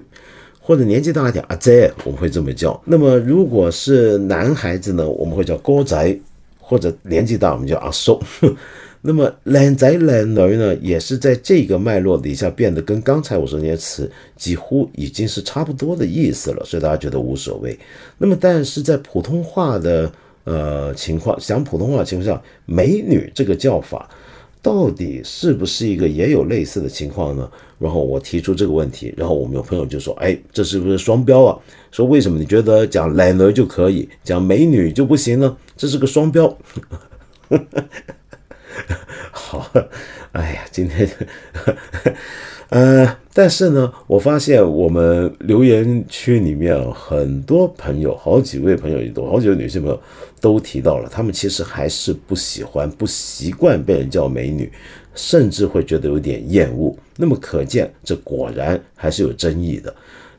[0.69, 2.79] 或者年纪大一点，阿仔，我们会这么叫。
[2.85, 6.15] 那么如果是男孩子呢，我们会叫哥仔，
[6.59, 8.21] 或者年纪大，我们叫阿叔。
[9.01, 17.75] 那么靓仔靓女呢，也是在这个脉络底下变得跟刚才我说那些词几乎已经是差不多的意思了，所以大家觉得无所谓。
[18.19, 20.11] 那么但是在普通话的
[20.43, 24.07] 呃情况，讲普通话的情况下，美女这个叫法。
[24.61, 27.49] 到底是不是一个也有类似的情况呢？
[27.79, 31.57] 然后我提出这个问题，然后我们有朋友就说：“哎，这是不是双标啊？
[31.91, 35.55] 说为什么你觉得讲奶奶就可以，讲美女就不行呢？
[35.77, 36.57] 这是个双标。
[39.31, 39.71] ”好，
[40.33, 41.09] 哎呀，今天，
[42.69, 49.99] 呃，但是呢，我发现我们留言区里面很多朋友，好几位朋友也都，好几位女性朋友
[50.39, 54.71] 都提到了，他们其实还是不喜欢、不习惯被人叫美女，
[55.15, 56.95] 甚至会觉得有点厌恶。
[57.17, 59.91] 那么可见，这果然还是有争议的。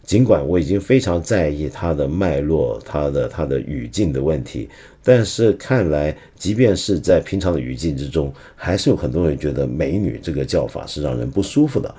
[0.04, 4.68] 尽管我已经非常在意它的脉络、它的它的语境的问题，
[5.02, 11.94] 但是看来，即便是在平常的语境之中，还是有很多人觉得“美女”这个叫法是让人不舒服的。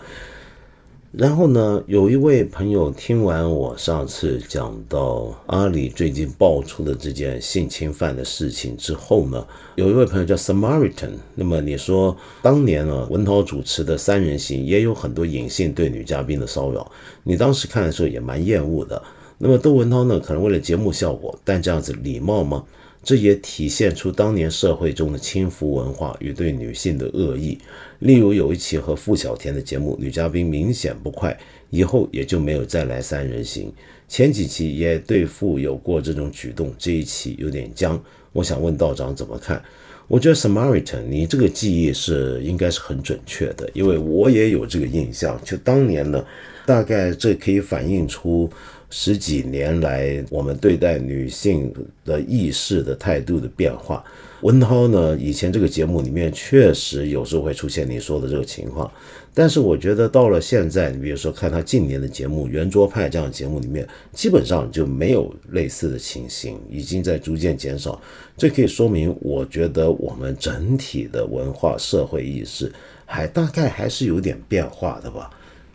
[1.12, 11.12] 然后呢，有一位朋友听完我上次讲到阿里最近爆出的这件性侵犯的事情之后呢，有一位朋友叫 Samaritan。
[11.36, 16.90] 那么你说，当年呢，文涛主持的三人行也有很多隐性对女嘉宾的骚扰，
[17.24, 19.02] 你当时看的时候也蛮厌恶的。
[19.38, 22.64] 那么窦文涛呢，可能为了节目效果，但这样子礼貌吗？
[23.04, 27.58] 这也体现出当年社会中的轻浮文化与对女性的恶意。
[28.00, 31.38] 例如有一期和付小田的节目，女嘉宾明显不快，
[31.70, 33.72] 以后也就没有再来三人行。
[34.08, 38.02] 前几期也对付有过这种举动，这一期有点僵。
[38.34, 39.62] 我想问道长怎么看？
[40.08, 45.40] 我觉得 Samaritan，你这个记忆是应该是很准确的，因为我也有这个印象。
[45.44, 46.26] 就当年呢，
[46.66, 48.50] 大概这可以反映出
[48.92, 51.74] 十几年来我们对待女性
[52.06, 54.04] 的意识的态度的变化。
[54.42, 55.16] 文涛呢？
[55.18, 58.92] 以前这个节目里面确实有时候会出现你说的这个情况，
[59.36, 68.02] 但是我觉得到了现在，你比如说看他近年的节目《圆桌派》这样的节目里面，基本上就没有类似的情形，已经在逐渐减少。
[68.36, 72.72] 这可以说明，我觉得我们整体的文化社会意识
[73.06, 75.30] 还大概还是有点变化的吧。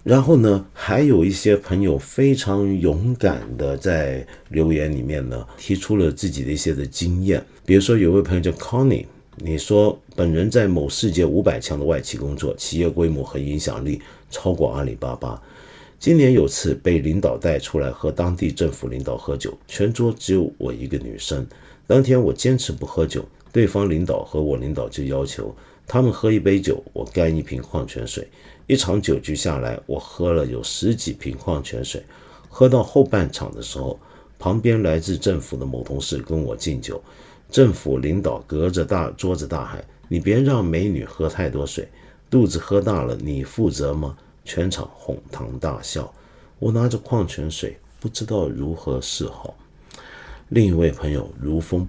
[0.07, 7.45] 然后呢，还有一些朋友非常勇敢的在留言里面呢，提出了自己的一些的经验。
[7.65, 9.05] 比如说，有位朋友叫 Connie，
[9.39, 15.43] 你说本人在某世界五百强的外企工作，企业规模和影响力超过阿里巴巴。
[15.99, 21.45] 今年有次被领导带出来和当地政府领导喝酒，全桌只有我一个女生。
[21.85, 25.53] 当天我坚持不喝酒，对方领导和我领导就要求
[25.85, 28.25] 他们喝一杯酒，我干一瓶矿泉水。
[28.67, 32.03] 一场酒局下来，我喝了有十几瓶矿泉水。
[32.49, 33.99] 喝到后半场的时候，
[34.39, 37.01] 旁边来自政府的某同事跟我敬酒，
[37.51, 41.89] 政府领导隔着大桌子大喊：“你别让美女喝太多水，
[42.29, 46.13] 肚子喝大了你负责吗？”全场哄堂大笑。
[46.59, 49.55] 我拿着矿泉水，不知道如何是好。
[50.49, 51.87] 另一位朋友如风，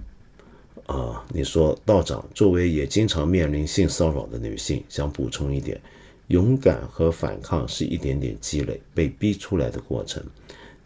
[0.86, 5.80] 啊，你说道长作为也经常面临性骚扰的女性，想补充一点。
[6.28, 10.22] 勇敢和反抗是一点点积累被逼出来的过程。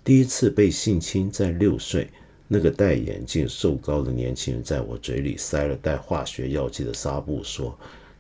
[0.04, 2.08] 第一次被性侵在六岁，
[2.48, 7.78] 那个戴眼镜、瘦高的年轻人在我嘴里塞了带化学药剂的纱布，说：“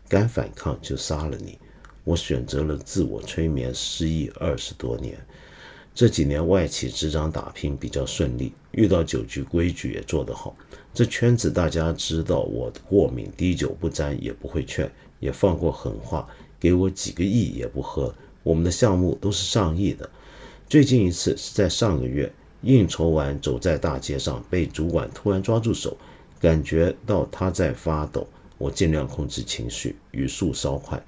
[0.08, 1.58] 敢反抗就杀了你。”
[2.04, 5.16] 我选择了自我催眠，失忆二十多年。
[5.94, 10.56] 这几年外企执掌打拼比较顺利，遇到酒局规矩也做得好。
[10.92, 16.26] 这圈子大家知道我过敏，滴酒不沾，也不会劝，也放过狠话。
[16.62, 20.08] 给我几个亿也不喝，我们的项目都是上亿的。
[20.68, 25.96] 最近一次是在上个月，应酬完走在大街上，被主管突然抓住手，
[26.38, 28.24] 感觉到他在发抖。
[28.58, 31.04] 我尽量控制情绪，语速稍快。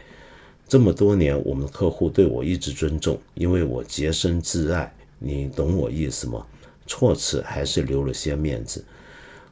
[0.66, 4.92] 这么多年，我们的客户对我一直尊重，因为我洁身自爱。
[5.20, 6.44] 你懂我意思吗？
[6.88, 8.84] 措辞还是留了些面子。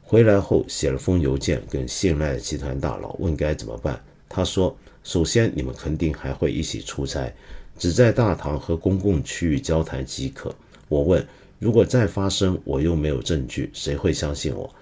[0.01, 4.03] 回来后写了封邮件，跟信赖集团大佬问该怎么办。
[4.27, 4.75] 他说。
[5.03, 7.33] 首先，你们肯定还会一起出差，
[7.77, 10.55] 只在大堂和公共区域交谈即可。
[10.87, 11.25] 我问：
[11.59, 14.73] 如果再发生，我又没有证据，谁会相信我？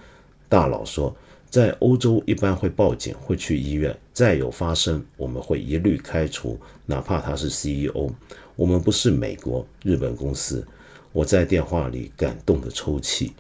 [0.47, 1.15] 大佬说：
[1.49, 3.97] 在欧洲一般会报警，会去医院。
[4.13, 8.11] 再有发生，我们会一律开除，哪怕他是 CEO。
[8.55, 10.65] 我们不是美国、日本公司。
[11.11, 13.33] 我在电话里感动的抽泣。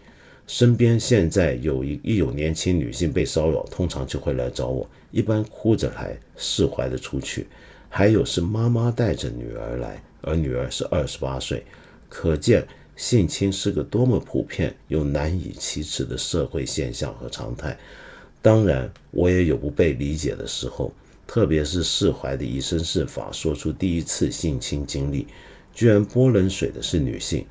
[0.51, 4.85] 身边现在有一一有年轻女性被骚扰，通常就会来找我。
[5.09, 7.45] 一般哭着来，释怀的出去；
[7.87, 11.63] 还有是妈妈带着女儿来，而女儿是二十八岁，
[12.09, 17.79] 可见性侵是个多么普遍又难以启齿的社会现象和常态。
[18.41, 20.91] 当然，我也有不被理解的时候，
[21.25, 25.27] 特别是释怀的以身试法，说出第一次性侵经历，
[25.73, 27.45] 居然泼冷水的是女性，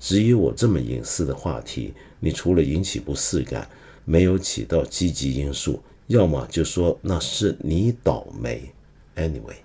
[0.00, 3.68] 质疑我这么隐私的话题，你除了引起不适感，
[4.04, 5.82] 没有起到积极因素。
[6.06, 8.70] 要么就说那是你倒霉
[9.16, 9.56] ，anyway，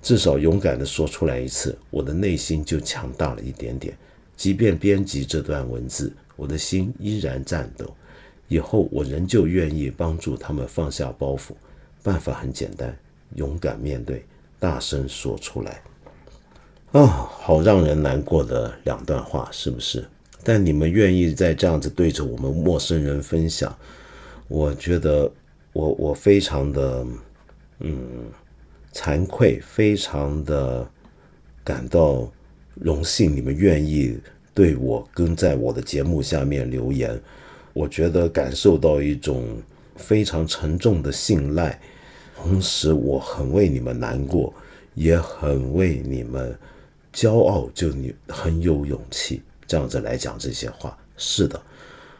[0.00, 3.96] 至少勇敢的说出来一次，我的内心就强大了一点点。
[4.34, 7.94] 即便编辑这段文字，我的心依然颤抖。
[8.48, 11.52] 以后我仍旧愿意帮助他们放下包袱，
[12.02, 12.98] 办法很简单，
[13.36, 14.24] 勇敢面对，
[14.58, 15.82] 大声说出来。
[16.92, 20.04] 啊，好让人难过的两段话，是不是？
[20.42, 23.72] 但你们愿意在这样子对着我们陌生人分享，
[24.48, 25.30] 我觉得
[25.72, 27.06] 我我非常的
[27.78, 27.96] 嗯
[28.92, 30.84] 惭愧，非常的
[31.62, 32.28] 感到
[32.74, 34.18] 荣幸，你们愿意
[34.52, 37.16] 对我跟在我的节目下面留言，
[37.72, 39.62] 我觉得感受到一种
[39.94, 41.80] 非常沉重的信赖，
[42.36, 44.52] 同时我很为你们难过，
[44.94, 46.58] 也很为你们
[47.12, 49.42] 骄傲，就你很有勇气。
[49.66, 51.60] 这样子来讲这些话，是的，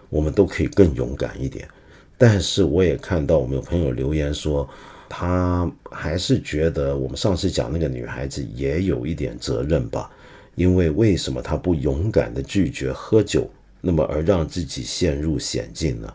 [0.08, 1.68] 我们都可以更勇敢一点。
[2.16, 4.68] 但是我也看到我们有朋友留言说，
[5.08, 10.08] 他还是觉得我们上次讲那个女孩子也有一点责任吧，
[10.54, 16.14] 因为为什么她不勇敢的拒绝喝酒，那么而让自己陷入险境呢？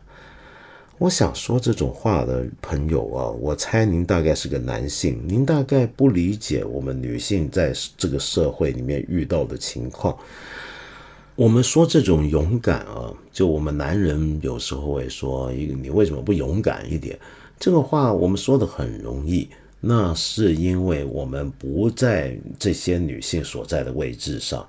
[0.97, 10.17] 我想说这种话的朋友啊，我猜您大概是个男性，您大概不理解我们女性在这个社会里面遇到的情况。
[11.35, 17.19] 我们说这种勇敢啊，就我们男人有时候会说一个你为什么不勇敢一点？
[17.59, 19.49] 这个话我们说的很容易，
[19.81, 24.65] 那是因为我们不在这些女性所在的位置上。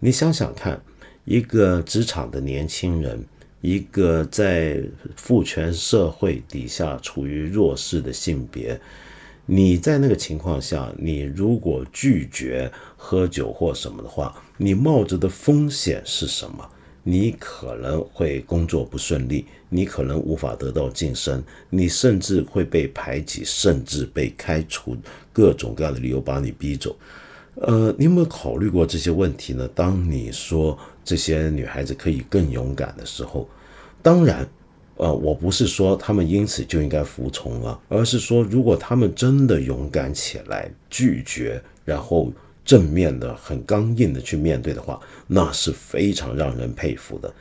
[0.00, 0.82] 你想想看，
[1.24, 3.24] 一个职场的年轻人，
[3.60, 4.82] 一个在
[5.16, 8.80] 父权社会底下处于弱势的性别。
[9.46, 16.68] 你在那个情况下，你如果拒绝喝酒或什么的话，你冒着的风险是什么？
[17.02, 24.96] 你可能会工作不顺利，你可能无法得到晋升，你甚至会被排挤，甚至被开除，
[25.32, 26.94] 各种各样的理由把你逼走。
[27.56, 29.68] 呃，你有没有考虑过这些问题呢？
[29.74, 33.48] 当你说这些女孩子可以更勇敢的时候，
[34.02, 34.48] 当然。
[34.96, 42.30] 呃，我不是说她们因此就应该服从了，而是说，如果她们真的勇敢起来，拒绝，然后
[42.66, 47.32] 正面的、很刚硬的去面对的话，那是非常让人佩服的。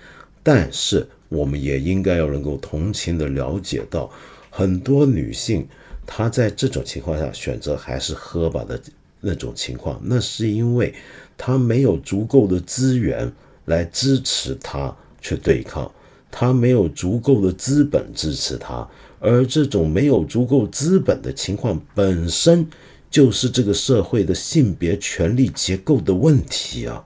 [0.41, 4.10] 但是，我们也应该要能够同情的了解到，
[4.49, 5.68] 很多女性
[6.07, 8.82] 她在这种情况下选择还是喝吧的
[9.22, 10.93] 那种情况，那是因为
[11.38, 13.32] 他没有足够的资源
[13.65, 15.91] 来支持他去对抗。
[16.32, 18.88] 他没有足够的资本支持他，
[19.20, 22.67] 而这种没有足够资本的情况本身
[23.09, 27.03] 就是这个社会的性别权力结构的问题啊，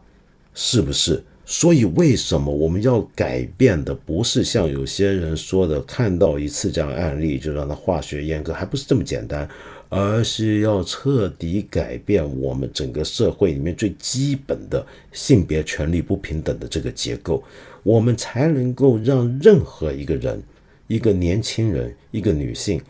[0.54, 1.24] 是不是？
[1.46, 9.48] 所以为什么我们要改变的不是像有些人说的，看到一次这样案例就让他化学阉割，还不是这么简单，
[9.96, 17.44] 而是要彻底改变我们整个社会里面最基本的性别权利不平等的这个结构。
[17.84, 20.42] 我们才能够让任何一个人，
[20.88, 22.82] 一个年轻人，一个女性，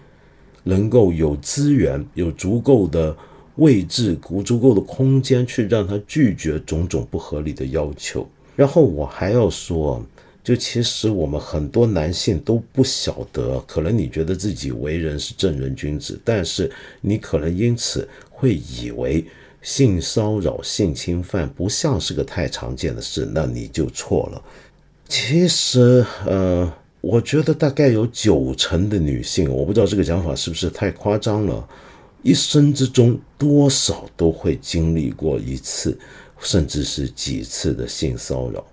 [0.63, 3.13] 能够有资源、有足够的
[3.55, 8.25] 位置、足足够的空间，去让他拒绝种种不合理的要求。
[8.55, 10.01] 然后我还要说，
[10.43, 16.69] 就其实我们很多男性都不晓得，可能你觉得自己为人是正人君子，但是
[16.99, 19.25] 你可能因此会以为
[19.61, 24.43] 性骚扰、性侵犯不像是个太常见的事，那你就错了。
[25.07, 26.69] 其实，呃，
[26.99, 31.65] 我觉得大概有九成的女性，我不知道这个讲法是不是太夸张了，
[32.21, 35.97] 一生之中多少都会经历过一次，
[36.41, 38.65] 甚至是几次的性骚扰。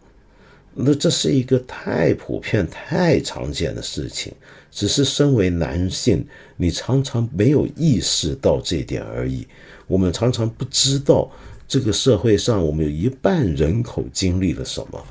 [0.85, 4.33] 那这是一个太普遍、太常见的事情，
[4.71, 6.25] 只是身为男性，
[6.57, 9.47] 你常常没有意识到这点而已。
[9.87, 11.31] 我们常常不知道
[11.67, 15.05] 这个社会上，我们有一半人口经历了什么。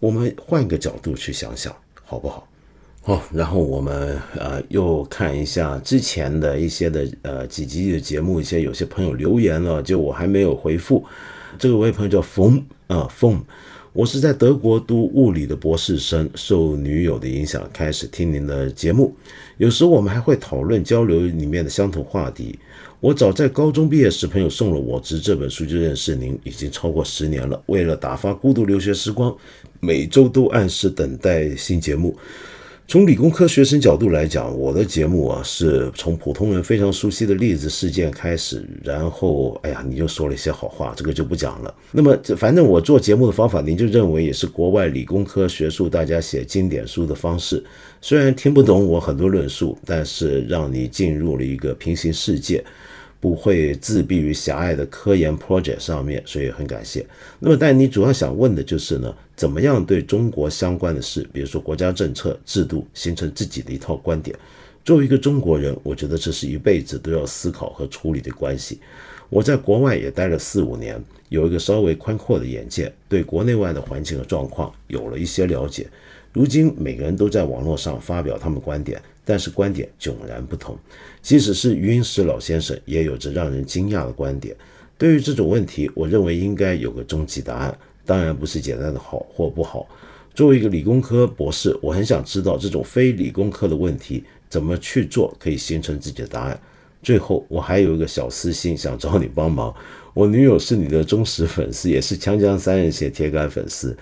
[0.00, 2.46] 我们换个角度去想想，好不好？
[3.02, 11.04] 好，然后我们呃又看一下之前的一些的呃几集的节目，一些有些朋友留言了，就我还没有回复。
[11.58, 13.44] 这个位朋友叫冯啊冯，
[13.94, 19.14] 我是在德国读物理的博士生，受女友的影响开始听您的节目，
[19.56, 22.58] 有时我们还会讨论交流里面的相同话题。
[22.98, 27.62] 我早在高中毕业时，朋友送了我《之》这本书就认识您，已经超过十年了。
[27.66, 29.32] 为了打发孤独留学时光，
[29.78, 32.18] 每周都按时等待新节目。
[32.86, 41.74] 从理工科学生角度来讲，我的节目啊，是从普通人非常熟悉的例子事件开始，然后，哎呀，你就说了一些好话，这个就不讲了。
[41.90, 47.64] 那么，这反正我做节目的方法，您就认为也是国外理工科学术大家写经典书的方式。
[48.02, 52.62] 虽然听不懂我很多论述，但是让你进入了一个平行世界。
[53.24, 57.06] 不会自闭于狭隘的科研 project 上面，所以很感谢。
[57.38, 64.38] 那么，但你主要想问的就是呢，怎么样对中国相关的事，比如说国家政策制度，形成自己的一套观点？
[64.84, 68.78] 作为一个中国人，我觉得这是一辈子都要思考和处理的关系。
[69.30, 75.88] 我在国外也待了四五年，有一个稍微宽阔的眼界，对国内外的环境和状况有了一些了解。
[76.34, 80.78] 如今每个人都在网络上发表他们观点，但是观点迥然不同。
[81.22, 84.54] 即使是余英时老先生，也有着让人惊讶的观点。
[84.96, 89.88] 对于这种问题，我认为应该有个终极答案，当然不是简单的好或不好。
[90.34, 94.24] 作为一个理工科博士，我很想知道这种非理工科的问题。
[94.48, 96.60] 怎么去做可以形成自己的答案？
[97.02, 99.74] 最后，我还有一个小私心，想找你帮忙。
[100.14, 103.96] 我女友是你的忠实粉丝，也是锵锵三人行铁杆粉丝。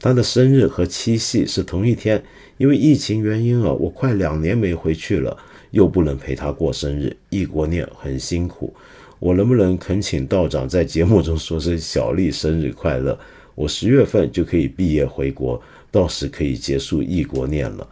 [0.00, 2.22] 他的生日和七夕是同一天，
[2.56, 5.36] 因为疫情原因啊，我快两年没回去了，
[5.72, 8.72] 又不能陪他过生日，异国恋很辛苦。
[9.18, 13.18] 我能不能恳请道长在节目中说声小丽生日快乐？
[13.56, 17.88] 我十月份就可以毕业回国，到时可以结束异国恋了。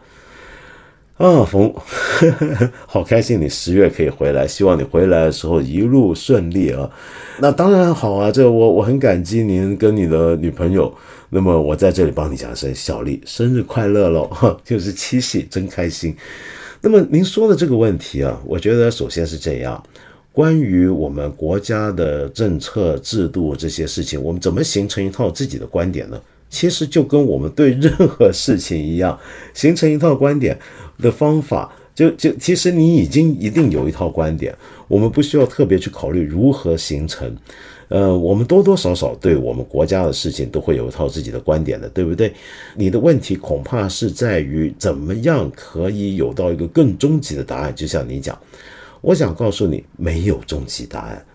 [1.17, 1.73] 啊，冯，
[2.87, 6.89] 好开心你十月可以回来，希望你回来的时候一路顺利啊。
[7.39, 10.93] 那当然好啊，这我我很感激您跟你的女朋友。
[11.29, 14.29] 那么我在这里帮你讲声小丽生日快乐喽，
[14.63, 16.15] 就是七夕，真开心。
[16.81, 19.83] 那么您说的这个问题啊，我觉得首先是这样，
[20.31, 26.21] 关于我们国家的政策制度这些事情，我们怎么形成一套自己的观点呢？
[26.49, 29.19] 其实就跟我们对任何事情一样，
[29.53, 30.57] 形成一套观点。
[30.99, 34.55] 的方法就就其实你已经一定有一套观点，
[34.87, 37.35] 我们不需要特别去考虑如何形成。
[37.89, 42.33] 呃，我们多多少少对我们国家的事情都会有一套自己的观点的，对不对？
[42.75, 47.73] 你的问题恐怕是在于怎么样可以有到一个更终极的答案。
[47.73, 48.37] 就像你讲，
[48.99, 51.25] 我想告诉你，没有终极答案。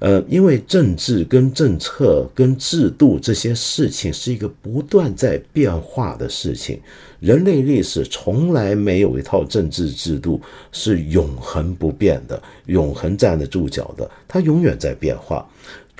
[0.00, 6.80] 呃，因为政治跟政策跟制度这些事情是一个不断在变化的事情，
[7.18, 10.40] 人类历史从来没有一套政治制度
[10.70, 15.44] 是永恒不变的，永恒站得住脚的，它永远在变化。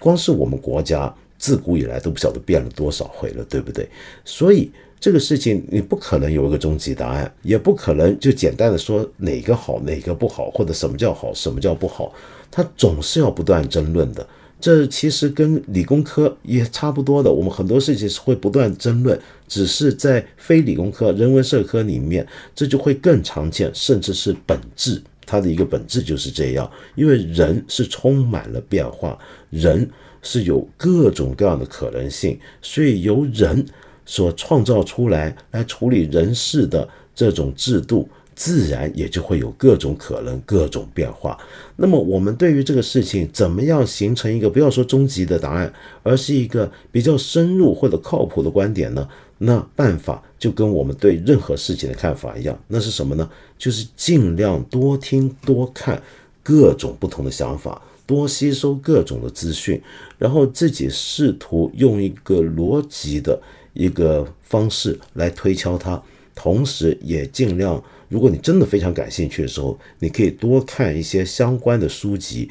[0.01, 3.88] 光是我们国家自古以来都不晓得变了多少回了，对不对？
[4.24, 4.70] 所以
[5.01, 12.12] 这个事情你不可能有一个终极答案，也不可能就简单的说哪个好哪个不好，或者什么叫好什么叫不好。
[12.51, 14.26] 它总是要不断争论的，
[14.61, 17.30] 这其实跟理工科也差不多的。
[17.30, 25.03] 我们很多事情是会不断争论，只是在非理工科、人文社科里面，这就会更常见，甚至是本质。
[25.29, 29.18] 它的一个本质就是这样，因为人是充满了变化，
[29.51, 29.87] 人
[30.22, 33.62] 是有各种各样的可能性，所以由人
[34.07, 38.09] 所创造出来来处理人事的这种制度。
[38.41, 41.37] 自然也就会有各种可能、各种变化。
[41.74, 45.72] 那么，我们对于这个事情怎么样形成一个不要说终极的答案，
[46.05, 49.09] 而是一个比较深入或者靠谱的观点呢？
[49.39, 53.30] 那办法就跟我们对任何事情的看法一样，那是什么呢？
[53.57, 56.03] 就是尽量多听、多看
[56.43, 59.80] 各种不同的想法，多吸收各种的资讯，
[60.18, 63.41] 然后自己试图用一个逻辑的
[63.74, 66.03] 一个方式来推敲它，
[66.34, 67.82] 同时也尽量。
[68.09, 72.49] 如果你真的非常感兴趣的时候，你可以多看一些相关的书籍，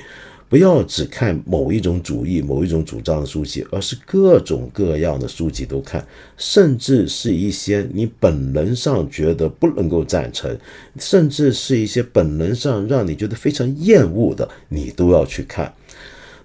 [0.50, 6.06] 不要只看某一种主义、某一种主张的书籍，而是各种各样的书籍都看，
[6.38, 10.58] 甚至是一些你本能上觉得不能够赞成，
[10.98, 15.74] 甚至是一些本能上让你觉得非常厌恶的，你都要去看。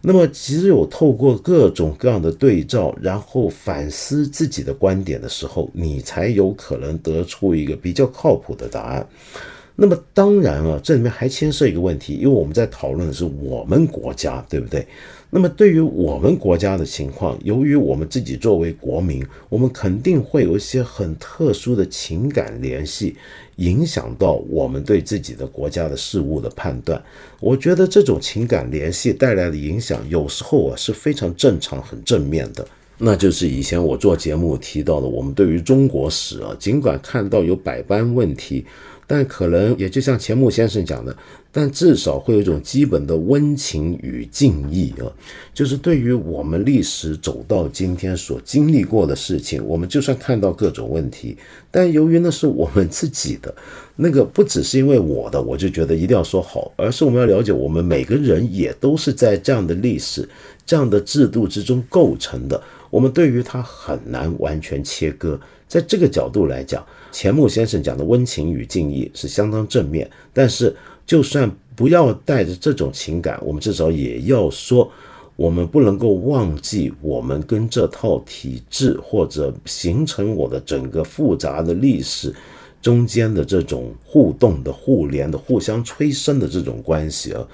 [0.04, 9.06] 那么，只有透过各种各样的对照，然后反思自己的观点的时候，你才有可能得出一个比较靠谱的答案。
[9.74, 14.86] 那么，当然啊，这里面还牵涉一个问题，因为我们在讨论的是我们国家，对不对？
[15.30, 23.16] 那么，对于我们国家的情况，由于我们自己作为国民，我们肯定会有一些很特殊的情感联系，
[23.56, 27.02] 影响到我们对自己的国家的事物的判断。
[27.40, 32.64] 我觉得这种情感联系带来的影响，有时候啊是非常正常、很正面的。
[32.98, 38.66] 那就是以前我做节目提到的，我们对于中国史啊，尽管看到有百般问题。
[39.06, 41.14] 但可能也就像钱穆先生讲的，
[41.50, 45.04] 但至少会有一种基本的温情与敬意啊，
[45.52, 51.36] 就是对于我们历史走到今天所经历过的事情，我们就算看到各种问题，
[51.70, 53.54] 但由于那是我们自己的，
[53.96, 60.26] 那个不只是因为我的，我就觉得一定要说好，而是我们要了解，我们每个人也都是在这样的历史、
[60.64, 65.38] 这样的制度之中构成的，我们对于它很难完全切割。
[65.72, 70.06] 在这个角度来讲，钱穆先生讲的温情与敬意是相当正面。
[70.30, 74.92] 但是，就算不要带着这种情感，我们至少也要说，
[75.34, 82.34] 我们不能够忘记，我们跟这套体制或者形成我的整个复杂的历史
[82.82, 87.48] 中间的这种互动的、互联的、互相催生的这种关系啊，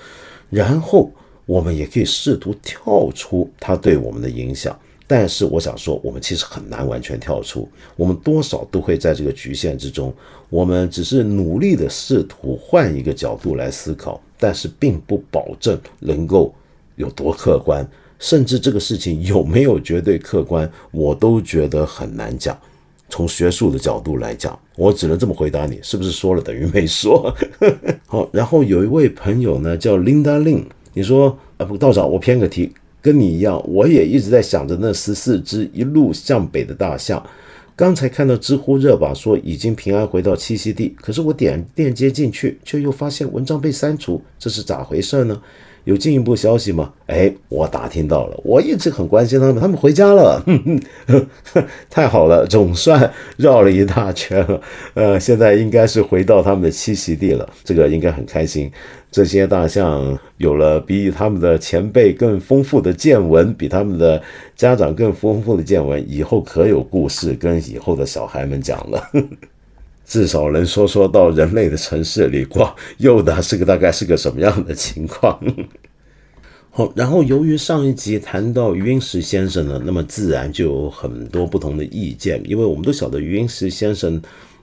[0.50, 1.08] 然后
[1.46, 4.76] 我们也可以试图跳出它对我们的影响。
[5.10, 10.12] 但是我想说，我们其实很难完全跳出，我们多少都会在这个局限之中。
[10.50, 16.54] 我们只是努力的试图换一个角度来思考，但是并不保证能够
[16.96, 17.88] 有多客观，
[18.18, 22.56] 甚至这个事情有没有绝对客观，我都觉得很难讲。
[23.08, 27.34] 从学术的角度来讲，我只能这么回答你：是不是说了等于没说？
[28.04, 32.74] 好，然后有一位朋友呢叫 Linda Lin，你说啊不，道长，我偏个题。
[33.00, 37.24] 跟你一样，我也一直在想着那十四只一路向北的大象。
[37.76, 45.40] 刚才看到知乎热榜说已经平安回到栖息地，可是我点链接进去，却又发现文章被删除，这是咋回事呢？
[45.84, 46.92] 有进一步消息吗？
[47.06, 50.44] 哎，我打听到了，我一直很关心他们，他们回家了，
[51.88, 54.60] 太好了，总算绕了一大圈了。
[54.94, 58.70] 呃，现在应该是回到他们的栖息地了，这个应该很开心。
[59.10, 64.22] 这些大象有了比他们的前辈更丰富的见闻，比他们的
[64.54, 69.02] 家长更丰富的见闻，以后可有故事跟以后的小孩们讲了。
[70.08, 75.38] 至少能说说到人类的城市里，逛，又的是个大概是个什么样的情况？
[76.70, 84.20] 好，然后由于上一集谈到余英时先生呢，那么自然就有很多不同的意见，因为我们都晓得余英时先生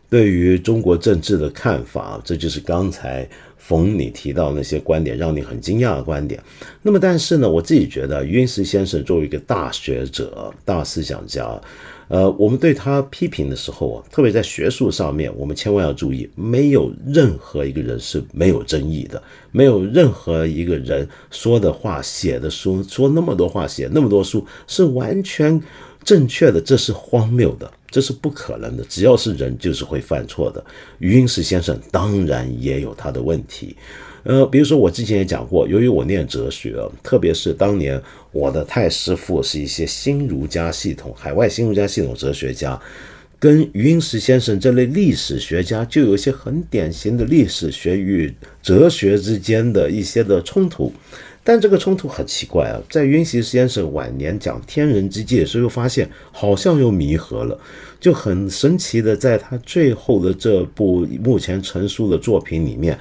[0.09, 3.27] 对于中国政治的看法，这就是刚才
[3.57, 6.41] 冯你提到那些观点，让你很惊讶的观点。
[6.81, 11.61] 那么，但是呢，我自己觉得余英时先生作为一个大学者、大思想家。
[12.07, 25.59] 呃，我们对他批评的时候啊，特别在学术上面，我们千万要注意，没有任何一个人是没有争议的，没有任何一个人说的话、写的书、说那么多话、写那么多书是完全
[26.03, 28.83] 正确的，这是荒谬的，这是不可能的。
[28.85, 30.63] 只要是人，就是会犯错的。
[30.99, 33.75] 余英时先生当然也有他的问题。
[34.25, 38.01] 呃，比如说我之前也讲过，由于我念哲学，特别是当年
[38.31, 42.81] 我的太师傅是一些新儒家系统、海外新儒家系统哲学家，
[43.37, 50.91] 跟余英时先生这类历史学家就有一些很典型的历史学与哲学之间的一些的冲突。
[51.43, 57.55] 但这个冲突很奇怪啊，在余英时先生晚年讲天人之际的时候，又发现好像又弥合了，
[57.99, 62.97] 就很神奇的，在他最后的这部目前成书的作品里面。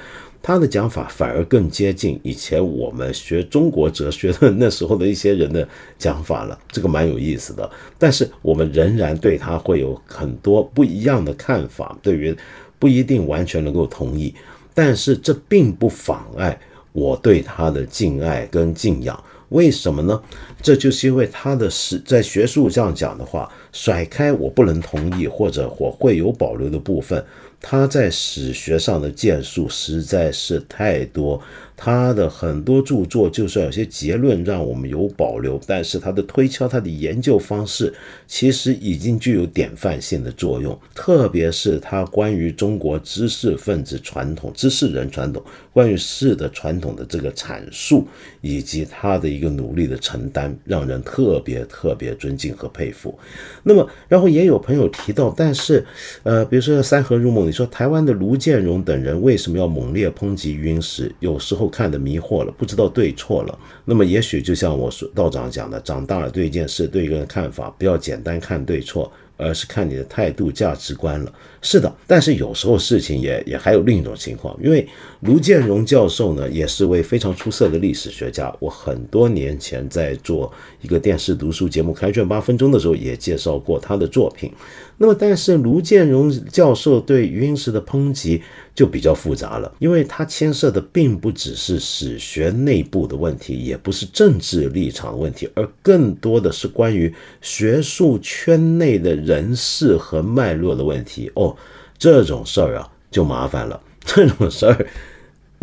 [0.46, 5.66] 他的讲法反而更接近以前我们学中国哲学的那时候的一些人的
[5.98, 7.68] 讲法了， 这个蛮有意思的。
[7.98, 12.36] 但是我们仍然对他会有很多不一样的看法，对于
[12.78, 14.34] 不一定完全能够同意。
[14.74, 16.60] 但是这并不妨碍
[16.92, 19.18] 我对他的敬爱跟敬仰。
[19.48, 20.20] 为什么呢？
[20.60, 27.24] 这就是因为他的是在学术上讲的话，甩开我不能同意或者我会有保留的部分。
[27.66, 31.40] 他在史学上的建树实在是太多。
[31.76, 37.92] 他的很多著作，就算有些结论让我们有保留，但是他的推敲、他的研究方式，
[38.28, 40.78] 其实已经具有典范性的作用。
[40.94, 45.42] 特别是他关于中国知识分子传统、知识人传统、
[45.72, 48.06] 关于士的传统的这个阐述，
[48.40, 53.18] 以及他的一个努力的承担，让人特别特别尊敬和佩服。
[53.64, 55.84] 那么，然后也有朋友提到，但是，
[56.22, 61.14] 呃，比如说《三河入梦》，说台湾的卢建荣等人为什么要猛烈抨击云石？
[61.20, 61.64] 有时候。
[61.74, 63.58] 看的迷惑了，不知道对错了。
[63.84, 71.32] 那么，也许就像我说道长讲的，长大了对一件事、对一个人看法，不要简单看对错，而是看你的态度、价值观了。
[71.62, 74.86] 是的，但是有时候事情也也还有另一种情况，因为
[75.20, 78.54] 卢建荣教授呢，也是位非常出色的历史学家。
[78.60, 80.52] 我很多年前在做
[80.82, 84.52] 一个电视读书节目《开卷八分钟》的时候，也介绍过他的作品。
[84.98, 88.42] 那么，但是卢建荣教授对余英时的抨击
[88.74, 101.30] 就比较复杂了，因为他牵涉的并不只是史学内部的问题，也不是政治立场问题，而更多的是关于学术圈内的人事和脉络的问题。
[101.34, 101.56] 哦，
[101.98, 103.80] 这种事儿啊，就麻烦了。
[104.04, 104.86] 这种事儿。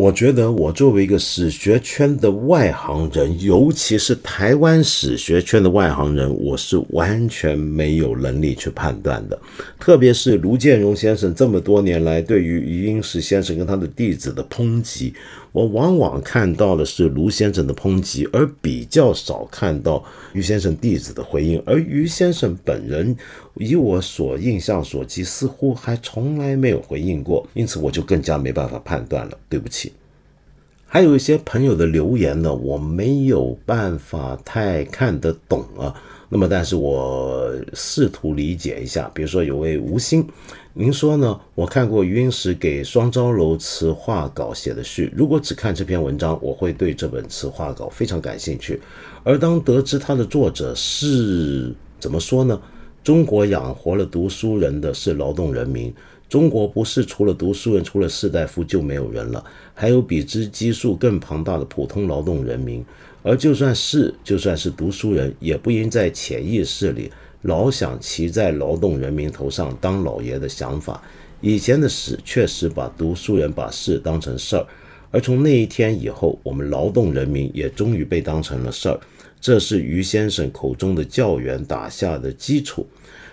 [0.01, 9.39] 我觉得我作为一个史学圈的外行人，尤其是台湾史学圈的外行人，我是完全没有能力去判断的。
[9.79, 15.13] 特别是卢建荣先生这么多年来对于余英时先生跟他的弟子的抨击，
[15.51, 21.61] 我往往看到的是卢先生的抨击，而比较少看到于先生弟子的回应。
[21.65, 23.15] 而于先生本人，
[23.55, 29.37] 以我所印象所及，似乎还从来没有回应过，因此我就更加没办法判断了。
[29.49, 29.91] 对不起。
[30.85, 35.93] 还有一些朋友的留言呢，我没有办法太看得懂啊。
[36.27, 39.09] 那么，但是我试图理解一下。
[39.13, 40.25] 比如说，有位吴昕，
[40.73, 41.37] 您说呢？
[41.53, 48.79] 我看过余英时给双招楼词话稿写的序，如果只看这篇文章，我会对这本词话稿非常感兴趣。
[49.21, 52.57] 而当得知他的作者是怎么说呢？
[53.03, 55.93] 中国养活了读书人的是劳动人民，
[56.29, 59.43] 中国不是除了读书人、除了士大夫就没有人了，
[59.73, 62.81] 还有比之基数更庞大的普通劳动人民。
[63.23, 67.11] 而就算是就算是读书人，也不应在潜意识里。
[67.43, 71.01] 老想骑在劳动人民头上当老爷的想法，
[71.41, 74.65] 以前的史确实把读书人把事当成事儿，
[75.09, 78.99] 而从那一天以后，我们劳动人民也终于被当成了事儿，
[79.39, 82.85] 这是于先生口中的教员打下的基础。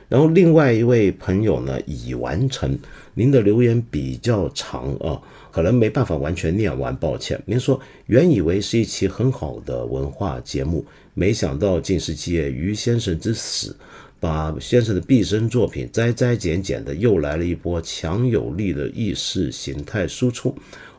[0.09, 2.79] 然后另外一位朋友呢已完成，
[3.15, 7.41] 您的留言比较长啊，可能没办法完全念完，抱歉。
[7.47, 10.85] 您说原以为是一期很好的文化节目，
[11.15, 13.77] 没想到竟是借于先生之死。
[14.21, 20.53] 把先生的毕生作品摘摘剪剪的，又来了一波强有力的意识形态输出，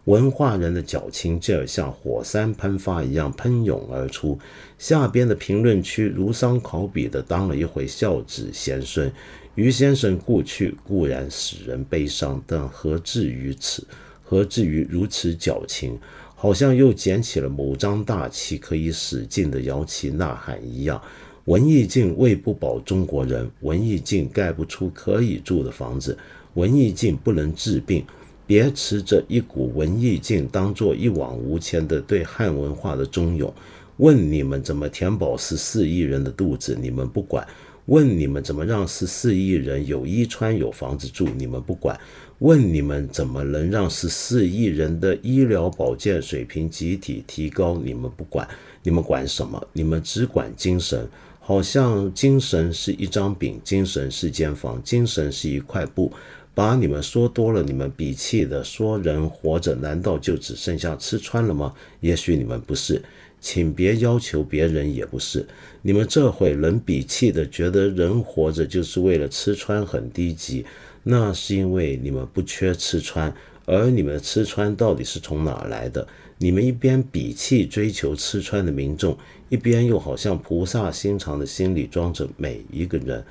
[0.10, 4.40] 文化人的矫情劲儿像火山喷发一样喷涌而出。
[4.80, 9.12] 下边的评论区如丧考妣的当了一回孝子贤孙。
[9.54, 13.86] 于先生故去固然使人悲伤，但何至于此？
[14.24, 15.96] 何至于如此矫情？
[16.34, 21.00] 好像又捡起了某张大旗，可以使劲的摇旗呐喊一样。
[21.46, 26.18] 文艺镜喂不饱中国人，文艺镜盖不出可以住的房子，
[26.56, 28.04] 文艺镜不能治病。
[28.50, 33.54] 别持着一股文艺劲当做一往无前的对汉文化的忠勇。
[33.98, 37.46] 问你们怎么填饱十四亿人的肚子，你们不管；
[37.86, 41.96] 问你们怎么让十四亿人有衣穿有房子住，你们不管；
[42.40, 48.48] 问你们怎么能让十四亿人的医疗保健水平集体提高，你们不管。
[48.82, 49.64] 你们管什么？
[49.74, 51.08] 你们只管精神。
[51.40, 56.12] 好像精神是一张饼，精神是间房，精神是一块布。
[56.60, 61.74] 把你们说多了，你们鄙弃的说人活着，难道就只剩下吃穿了吗？
[62.02, 63.02] 也许你们不是，
[63.40, 65.48] 请别要求别人也不是。
[65.84, 70.66] 你们这会能鄙弃的，觉得人活着就是为了吃穿，很低级。
[71.04, 73.34] 那是因为你们不缺吃穿，
[73.66, 76.06] 而你们吃穿到底是从哪来的？
[76.40, 83.24] 你们一边鄙弃追求吃穿的民众，一边又好像菩萨心肠的心里装着每一个人。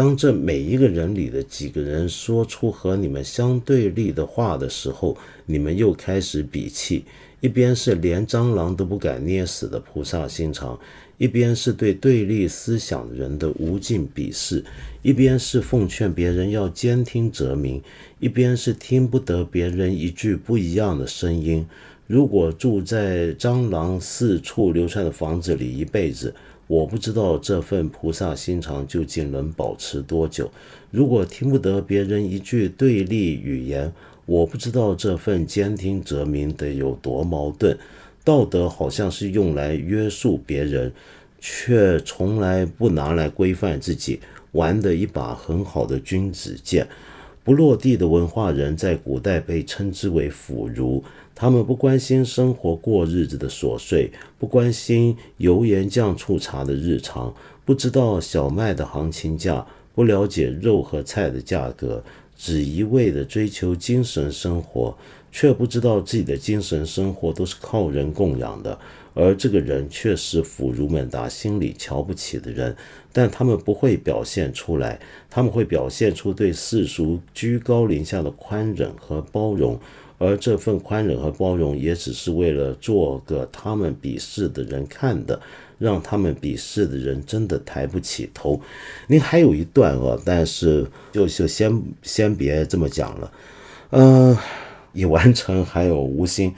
[0.00, 7.04] 当这每一个人里的几个人说出和你们相对立的话的时候，你们又开始鄙弃。
[7.40, 10.80] 一边是连蟑螂都不敢捏死的菩萨心肠，
[11.18, 14.64] 一边是对对立思想人的无尽鄙视，
[15.02, 17.82] 一边是奉劝别人要兼听则明，
[18.20, 21.66] 一边是听不得别人一句不一样的声音。
[22.06, 26.34] 如果住在蟑螂四处流窜的房子里一辈子，
[26.70, 30.48] 我不知道这份菩萨心肠究竟能保持多久。
[30.92, 33.92] 如果听不得别人一句对立语言，
[34.24, 37.76] 我不知道这份兼听则明得有多矛盾。
[38.22, 40.92] 道德好像是用来约束别人，
[41.40, 44.20] 却从来不拿来规范自己，
[44.52, 46.86] 玩的一把很好的君子剑。
[47.50, 51.02] 不落地的文化人在古代被称之为腐儒，
[51.34, 57.34] 他们不关心生活过日子的琐碎，不关心油盐酱醋茶的日常，
[57.64, 62.00] 不知道小麦的行情价，不了解肉和菜的价格，
[62.38, 64.96] 只一味的追求精神生活，
[65.32, 68.78] 却不知道自己的精神生活都是靠人供养的。
[69.14, 72.74] 而这个人却是腐儒们打心里瞧不起的人，
[73.12, 74.98] 但他们不会表现出来，
[75.28, 79.78] 他们会表现出对世俗居高临下的宽忍和包容，
[80.18, 85.40] 而这份宽忍和包容也只是为了做个他们鄙视的人看的，
[85.78, 88.60] 让他们鄙视的人真的抬不起头。
[89.08, 93.32] 您还有一段啊，但是就就先先别这么讲了，
[93.90, 94.36] 嗯，
[94.92, 96.54] 已完成还有无心。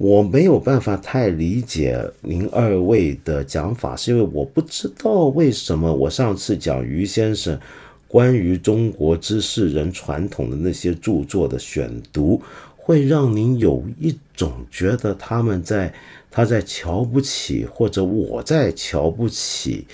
[0.00, 7.60] 我没有办法太理解您二位的讲法，是因为我不知道为什么我上次讲于先生
[8.08, 12.40] 关于中国知识人传统的那些著作的选读，
[12.78, 15.92] 会让您有一种觉得他们在
[16.30, 19.86] 他在瞧不起，或者我在瞧不起。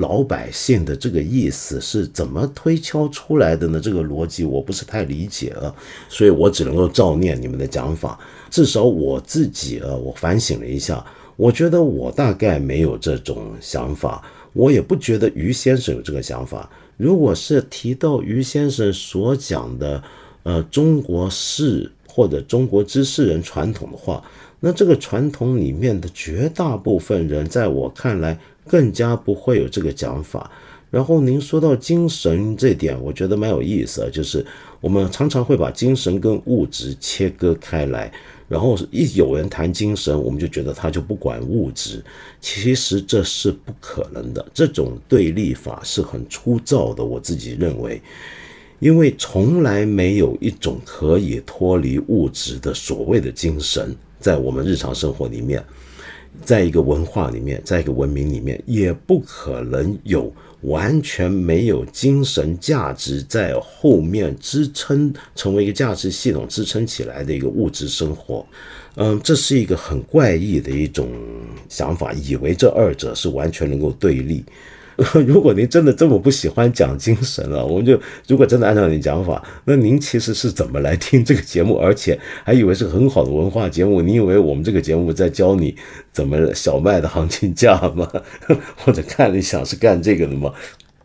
[0.00, 3.78] 老百姓的这个意思是怎么推敲出来的呢？
[3.78, 5.68] 这个逻辑我不是太理解啊，
[6.08, 8.18] 所以我只能够照念你们的讲法。
[8.48, 11.04] 至少我自己啊，我反省了一下，
[11.36, 14.24] 我觉得我大概没有这种想法，
[14.54, 16.70] 我也不觉得于先生有这个想法。
[16.96, 20.02] 如果是提到于先生所讲的，
[20.44, 24.24] 呃，中国士或者中国知识人传统的话，
[24.60, 28.38] 那这个传统里面的绝大部分人，在我看来。
[28.70, 30.48] 更加不会有这个讲法。
[30.92, 34.44] 然后您说到精神这点，我觉得蛮有意思啊，就是
[34.80, 38.12] 我们常常会把精神跟物质切割开来，
[38.48, 42.02] 然后一有人谈精神，我们就觉得他就不管物质，
[42.40, 48.00] 其实这是不可能的，这种对立法是很粗糙的，我自己认为，
[48.80, 55.64] 因为从来没有一种可以脱离物质的所谓的精神，在我们日常生活里面，
[56.44, 60.32] 在一个文化里面，在一个文明里面，也不可能有。
[60.64, 68.46] 完全没有精神价值在后面支撑，成为一个价值系统支撑起来的一个物质生活，
[68.96, 71.08] 嗯，这是一个很怪异的一种
[71.70, 74.44] 想法，以为这二者是完全能够对立。
[75.26, 77.98] 如果您真的这么不喜欢讲精神了， 我们就
[78.28, 84.02] 如果真的按照你讲法，那您其实是怎么来听这个节目，而且还以为是很好的文化节目？
[84.02, 85.74] 你以为我们这个节目在教你
[86.12, 88.06] 怎么小麦的行情价吗？
[88.76, 90.52] 或者看你想是干这个的吗？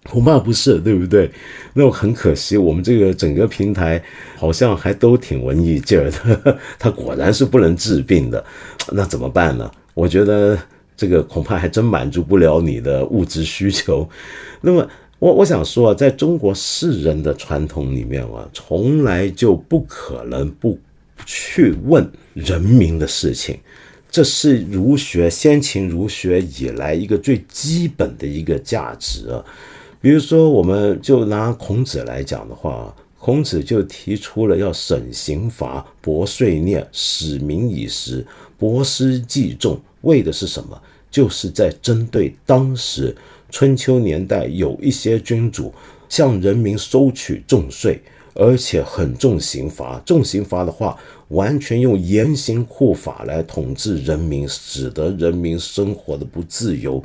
[0.10, 1.32] 恐怕不是，对不对？
[1.74, 4.04] 那我很可惜，我们这个整个平台
[4.36, 8.44] 好像还都挺文艺劲儿的，它果然是不能治病的，
[8.92, 9.72] 那怎么办呢？
[9.94, 10.60] 我觉得。
[10.98, 14.08] 这个恐怕还真满足不了你的物质需求。
[14.62, 14.88] 那么，
[15.20, 20.78] 我我想说啊，在中国世人的传统里面啊，从来就不可能不
[21.26, 23.58] 去问人民的事情，
[24.10, 29.44] 这是儒学先秦儒学以来一个最基本的一个价值啊。
[30.02, 38.24] 比如说，我们就拿孔子来讲的话，孔子就提出了要审刑罚、薄税念、使民以时、
[38.58, 39.80] 博施济众。
[40.06, 40.82] 为的是什么？
[41.12, 43.16] 就是在针对当时
[43.50, 45.74] 春秋年代有一些君主
[46.10, 48.02] 向人民收取重税，
[48.34, 50.02] 而且很重刑罚。
[50.06, 50.98] 重刑罚的话，
[51.30, 57.02] 完全用严刑酷法来统治人民，使得人民生活的不自由，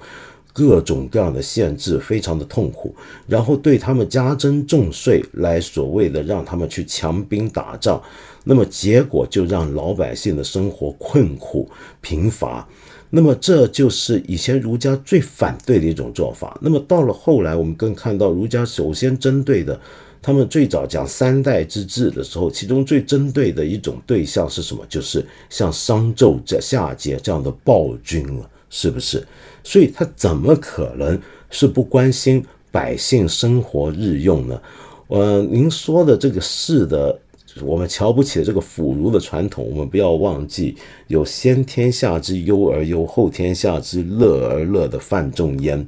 [0.53, 2.93] 各种各样的限制，非常的痛苦。
[3.29, 8.03] 然后对他们加征重税，来所谓的让他们去强兵打仗，
[8.43, 11.71] 那么结果就让老百姓的生活困苦
[12.01, 12.69] 贫乏。
[13.13, 16.57] 那么这就是以前儒家最反对的一种做法。
[16.63, 19.79] 那么到了后来，我们更看到儒家首先针对的，
[20.23, 24.87] 他们最早讲三代之治的时候，其中最针对的一种对象是什么？
[24.89, 29.27] 就是像商纣这夏桀这样的暴君了，是不是？
[29.65, 34.63] 所以他怎么可能是不关心百姓生活日用呢？
[35.09, 37.19] 呃，您说的这个事的。
[37.65, 40.77] 我们瞧不起这个腐儒的传统，我们不要忘记
[41.09, 45.87] 有先天下之忧而忧，后天下之乐而乐的范仲淹，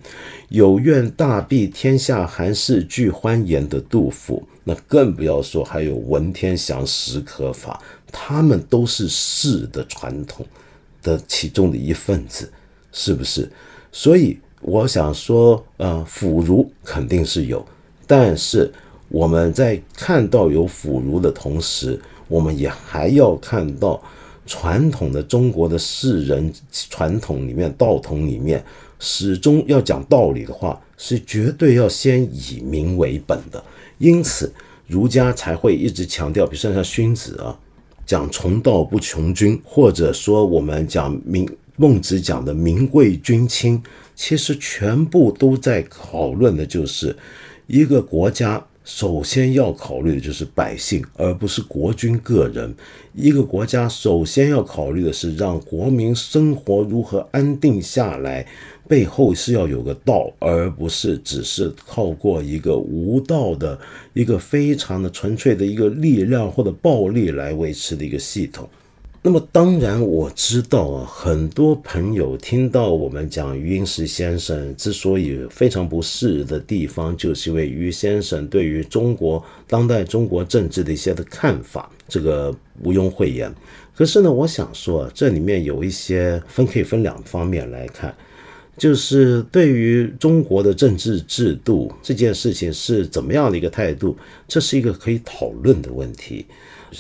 [0.49, 10.45] 有愿大庇天下寒士俱欢颜的杜甫，那更不要说还有文天祥、史可法，他们都是士的传统
[11.03, 12.51] 的其中的一份子，
[12.93, 13.51] 是不是？
[13.91, 17.65] 所以我想说，呃，腐儒肯定是有，
[18.07, 18.73] 但是。
[19.13, 24.03] 我们在看到有腐儒的同时，我们也还要看到
[24.47, 28.65] 传统的中国的士人传统里面道统里面，
[28.99, 33.63] 始终要讲道理的话，是绝对要先以民为本的。
[33.99, 34.51] 因此，
[34.87, 37.55] 儒家才会一直强调，比如说像荀子啊，
[38.07, 41.47] 讲从道不穷君，或者说我们讲民
[41.77, 43.83] 孟子讲的民贵君轻，
[44.15, 47.15] 其实全部都在讨论的就是
[47.67, 48.65] 一个国家。
[48.85, 52.75] 首先要考虑的就是百姓，而不是国君个人。
[53.15, 58.45] 一个国家首先要考虑的是让国民生活如何安定下来，
[58.89, 63.79] 背后是要有个道，而不是只是靠过一个无道的
[64.15, 68.69] 一个非常的纯粹的一个力量或者暴力来维持的一个系统。
[69.25, 82.53] 那么当然我知道啊，很多朋友听到我们讲余英时先生之所以非常不适的地方，就是因为余先生对于中国当代中国政治的一些的看法，这个
[82.83, 83.55] 毋庸讳言。
[83.95, 88.13] 可是呢，我想说这里面有一些分可以分两方面来看，
[88.77, 94.17] 就是对于中国的政治制度这件事情是怎么样的一个态度，
[94.49, 96.45] 这是一个可以讨论的问题。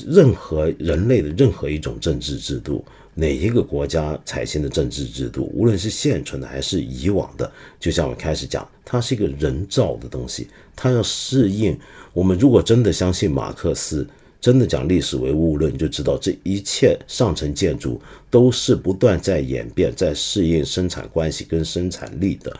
[0.06, 2.84] 任何人类的任何一种政治制度，
[3.14, 11.78] 哪一个国家采行的政治制度，无论是现存的还是以往的，就像我开始讲，它是一个人造的东西，它要适应。
[12.12, 14.06] 我们如果真的相信马克思，
[14.40, 22.54] 真的讲历史唯物论，就知道这一切上层建筑都是不断在演变，在适应生产关系跟生产力的。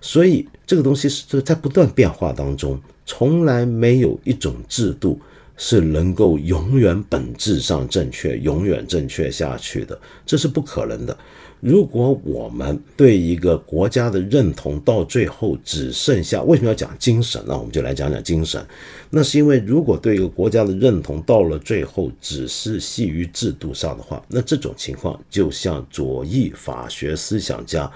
[0.00, 5.18] 所以这个东西是在不断变化当中，从来没有一种制度。
[5.56, 11.16] 是能够永远本质上正确、永远正确下去的，这是不可能的。
[11.60, 17.56] 如果我们对一个国家的认同到最后只剩下为什么要讲精神呢？
[17.56, 18.62] 我们就来讲讲精神。
[19.08, 27.90] 那是因为如果对一个国家的认同到了最后只是系于制度上的话，那这种情况就像左翼法学思想家，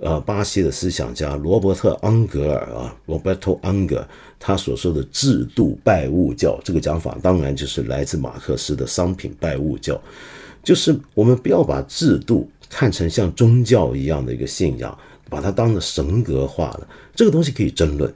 [0.00, 4.06] 呃，巴西的思想家罗伯特安格尔啊，Roberto Anger，
[4.46, 9.98] 他所说的制度拜物教这个讲法，当然就是来自马克思的商品拜物教，
[10.62, 12.46] 就是我们不要把制度。
[12.70, 18.12] 看成像宗教一样的一个信仰，把它当成神格化了，这个东西可以争论，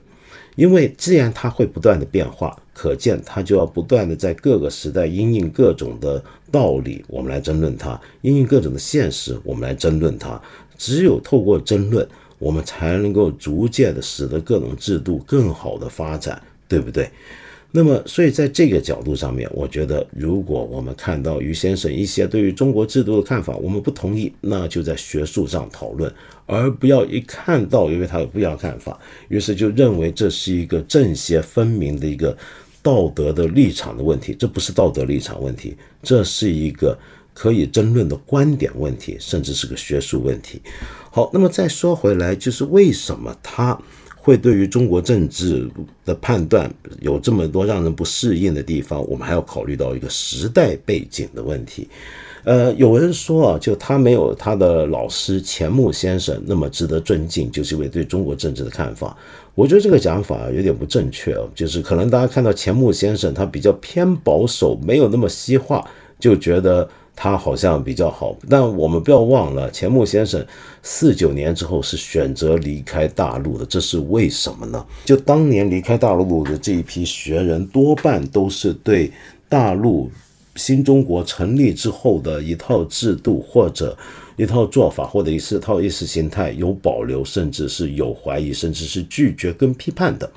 [0.55, 6.21] 因为既然它会不断的变化，可见它就要不断的在各个时代因应各种的
[6.51, 10.41] 道理，我们来争论它；因应各种的现实，我们来争论它。
[10.77, 12.05] 只有透过争论，
[12.39, 17.07] 我们才能够逐渐的使得各种制度更好的发展，对不对？
[17.71, 26.11] 那么，所以在这个角度上面，我觉得，如果我们看到于先生一些对于中国制度的看法，我们不同意，那就在学术上讨论，
[26.47, 32.35] 而不要一看到因为他有不一样看法，于是就认为这是一个正邪分明的一个
[32.81, 34.33] 道德的立场的问题。
[34.33, 36.97] 这不是道德立场问题，这是一个
[37.39, 40.61] 可以争论的观点问题，甚至是个学术问题。
[41.09, 43.79] 好，那么再说回来，就是为什么他？
[44.21, 45.67] 会对于中国政治
[46.03, 46.69] 的判断
[46.99, 51.87] 有这么多让人不适应的地方，我们还要考虑到一个时代背景的问题。
[52.43, 59.17] 呃，有人说啊，就他没有他的老师钱穆先生那么值得尊敬，就是因为对中国政治的看法。
[59.55, 66.87] 我觉得这个讲法有点不正确哦，就是可能大家看到钱穆先生他比较偏保守，没有那么西化，就觉得。
[67.21, 70.43] 他好像比较好，但我们不要忘了，钱穆先生
[70.81, 74.85] 四九年之后是选择离开大陆的，这是为什么呢？
[75.03, 79.11] 就当年离开大陆的这一批学人，多半都是对
[79.49, 80.09] 大陆
[80.55, 83.97] 新中国成立之后的一套制度或者
[84.37, 90.31] 一套做法或者一套意识形态有保留，甚至是有怀疑，甚至是拒绝跟批判的。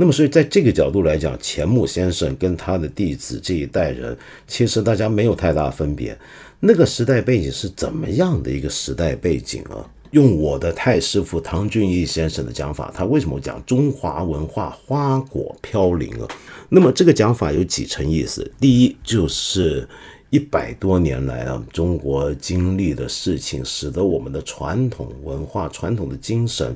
[0.00, 4.16] 那么，所以在这个角度来讲，钱穆先生跟他的弟子这一代人，
[4.48, 6.16] 其实大家没有太大分别。
[6.58, 9.84] 那个时代背景是怎么样的一个时代背景啊？
[10.12, 16.26] 用我的太师傅唐俊义先生的讲法，他为什么讲中华文化花果飘零啊？
[16.70, 18.50] 那么这个讲法有几层意思？
[18.58, 19.86] 第一，就是
[20.30, 26.74] 一百多年来啊，中国经历的事情，使得我们的传统文化、传统的精神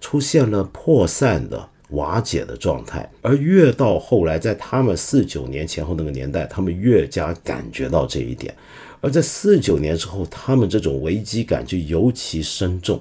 [0.00, 1.68] 出现了破散的。
[1.94, 8.52] 瓦解的状态，而越到后来，在他们四九年前后那个年代，他们越加感觉到这一点；
[9.00, 13.00] 而在四九年之后，他们这种危机感就尤其深重。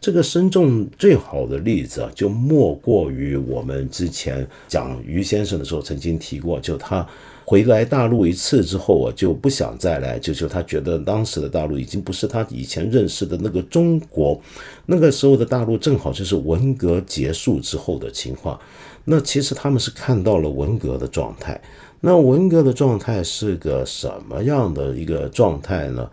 [0.00, 7.06] 这个深重最好的例子啊，就莫过于我们之前讲于先生的时候曾经提过，就他。
[7.44, 14.40] 回来大陆一次之后我，就不想再来，就是他觉得当时的大陆已经不是他以前认识的那个中国，
[14.86, 18.58] 那个时候的大陆正好就是文革结束之后的情况。
[19.04, 21.60] 那其实他们是看到了文革的状态，
[22.00, 26.10] 那文革的状态是个什么样的一个状态呢？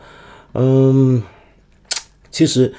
[0.53, 1.21] 嗯，
[2.31, 2.73] 其实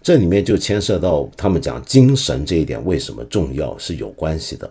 [0.00, 4.70] 这里面就牵涉到他们讲精神这一点为什么重要是有关系的。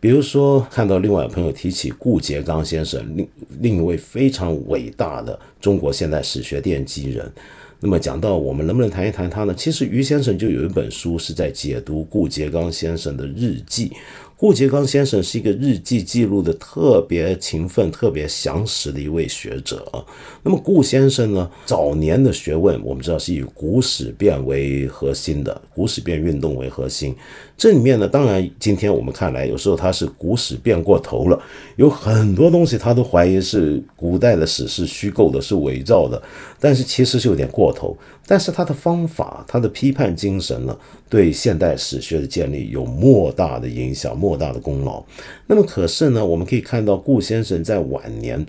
[0.00, 3.28] 比如说，看到另外朋友提起顾颉刚先生，另
[3.60, 7.30] 另一位非常伟大的中国现代史学奠基人，
[7.80, 9.54] 那么讲到我们能不能谈一谈他呢？
[9.54, 13.92] 其实于先生就有一本书是在解读顾颉刚先生的日记。
[14.40, 20.02] 顾颉刚先生是一个日记记录的特别勤奋、特别详实的一位学者啊。
[20.42, 27.14] 那么顾先生呢，早年的学问我们知道是以古史辨为核心的，古史辨运动为核心。
[27.54, 31.38] 这里面呢，当然今天我们看来，有时候他是古史变过头了，
[31.76, 36.20] 有很多东西他都怀疑是古代的史是虚构的，是伪造的。
[36.58, 37.94] 但是其实是有点过头。
[38.26, 40.74] 但是他的方法，他的批判精神呢，
[41.08, 45.02] 对现代史学的建立有莫大的影响，莫莫大的功劳。
[45.48, 48.46] 那么可是呢，我们可以看到顾先生在晚年，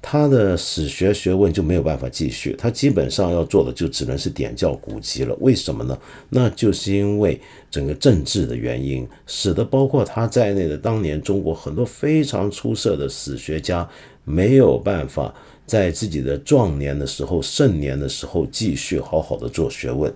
[0.00, 5.36] 他的史学学问就没有办法继续，他基本上要做的就只能是点教古籍了。
[5.40, 5.98] 为什么呢？
[6.28, 13.88] 那就是因为整个政治的原因，使得包括他在内的当年中国很多非常出色的史学家
[14.24, 15.34] 没有办法。
[15.66, 20.12] 在自己的壮年的时候、盛年的时候，继续好好的做学问，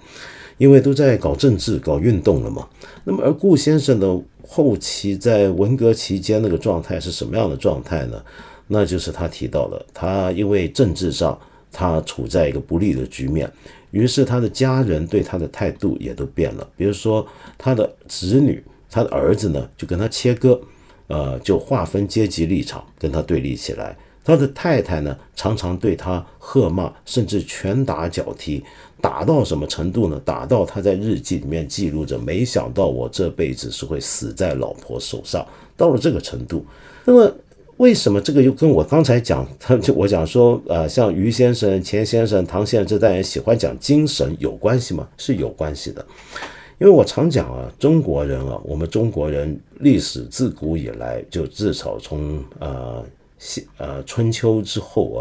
[0.58, 2.68] 因为都在搞政治、搞运动了嘛。
[3.02, 4.06] 那么，而顾先生的
[4.48, 8.24] 后期在文革期间那个状态是什么样的状态呢？
[8.66, 11.38] 那就是他提到了，他因为政治上
[11.70, 13.48] 他处在一个不利的局面，
[13.90, 16.66] 于是他的家人对他的态度也都变了。
[16.76, 17.26] 比如说，
[17.58, 20.58] 他的子女、他的儿子呢，就跟他切割。
[21.08, 23.96] 呃，就划分阶级立场，跟他对立起来。
[24.22, 28.62] 他的太太呢，常常对他喝骂，甚至拳打脚踢，
[29.00, 30.20] 打到什么程度呢？
[30.24, 35.46] 打到他在日记里面记录着：“没想到我这辈子是会死在老婆手上。”
[35.76, 36.64] 到了这个程度，
[37.04, 37.32] 那么
[37.76, 45.08] 为什么这个又跟我刚才讲， 他就我讲说，呃，像于先生、钱先生、唐先生这代人喜欢讲精神有关系吗？
[45.16, 46.04] 是有关系的。
[46.80, 53.04] 因为我常讲啊，中国人啊，我们中国人历史自古以来就至少从呃
[53.38, 55.20] 西呃春秋之后啊，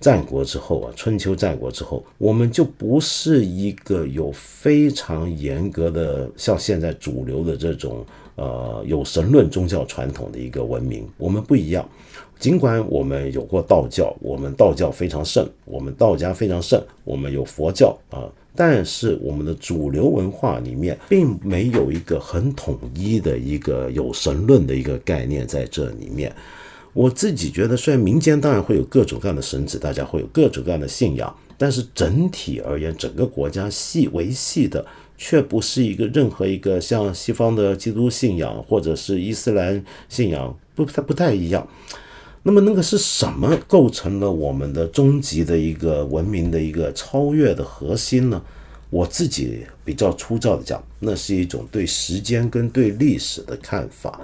[0.00, 11.88] 战国之后啊，春秋战国之后，我们就不是一个有非常严格的像现在主流的这种呃有神论宗教传统的一个文明，我们不一样。
[12.38, 18.28] 尽管我们有过道教，我们道教非常盛，我们道家非常盛，我们有佛教啊。
[18.54, 26.34] 但是我们的主流文化里面并没有一个很统一的一个有神论的一个概念在这里面。
[26.96, 34.82] 我自己觉得，虽然民间当然会有各种各样的神子，大家会有各种各样的信仰，但是整体而言，整个国家系维系的
[35.18, 41.68] 却不是一个任何一个像西方的基督信仰或者是伊斯兰信仰不太不太一样。
[42.44, 48.42] 那么那个是什么构成了我们的终极的一个文明的一个超越的核心呢？
[48.88, 54.18] 我自己比较粗糙的讲，那是一种对时间跟对历史的看法。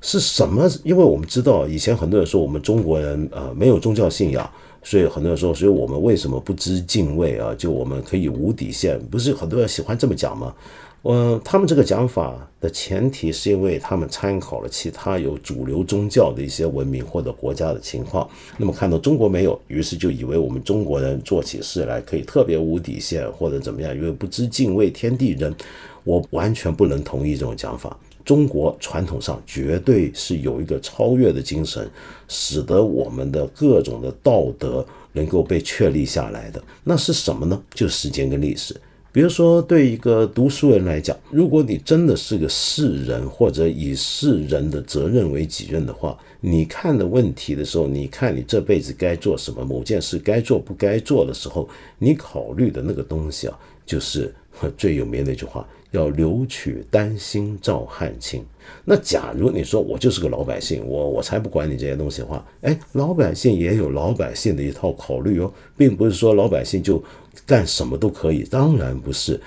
[0.00, 0.68] 是什么？
[0.84, 4.48] 因为我们知道以前很多人说我们中国人呃没有宗教信仰，
[4.82, 7.54] 所以很多人说，所以我们为什么不知敬畏啊？
[7.56, 10.54] 就我们可以无底线，不是很多人喜欢这么讲吗？
[11.02, 25.54] 呃，他们这个讲法的前提是因为他们参考了其他有主流宗教的一些文明或者国家的情况，那么看到中国没有，于是就以为我们中国人做起事来可以特别无底线或者怎么样，因为不知敬畏天地人。
[26.02, 27.98] 我完全不能同意这种讲法。
[28.26, 31.88] 中国传统上绝对是有一个超越的精神，
[32.26, 36.60] 使得我们的各种的道德能够被确立下来的。
[36.82, 37.62] 那是什么呢？
[37.72, 38.76] 就时间跟历史。
[39.12, 51.66] 比如说，对一个读书人来讲，如果你真的是个世人，或者以世人的责任为己任的话，你看的问题的时候，你看你这辈子该做什么，某件事该做不该做的时候，
[51.98, 54.34] 你考虑的那个东西啊，就是
[54.76, 58.44] 最有名的一句话：要留取丹心照汗青。
[58.84, 67.02] 那假如你说我就是个老百姓，我我才不管你这些东西的话，哎，老百姓也有老百姓的一套考虑哦，并不是说老百姓就。
[67.44, 69.38] 干什么都可以，当然不是。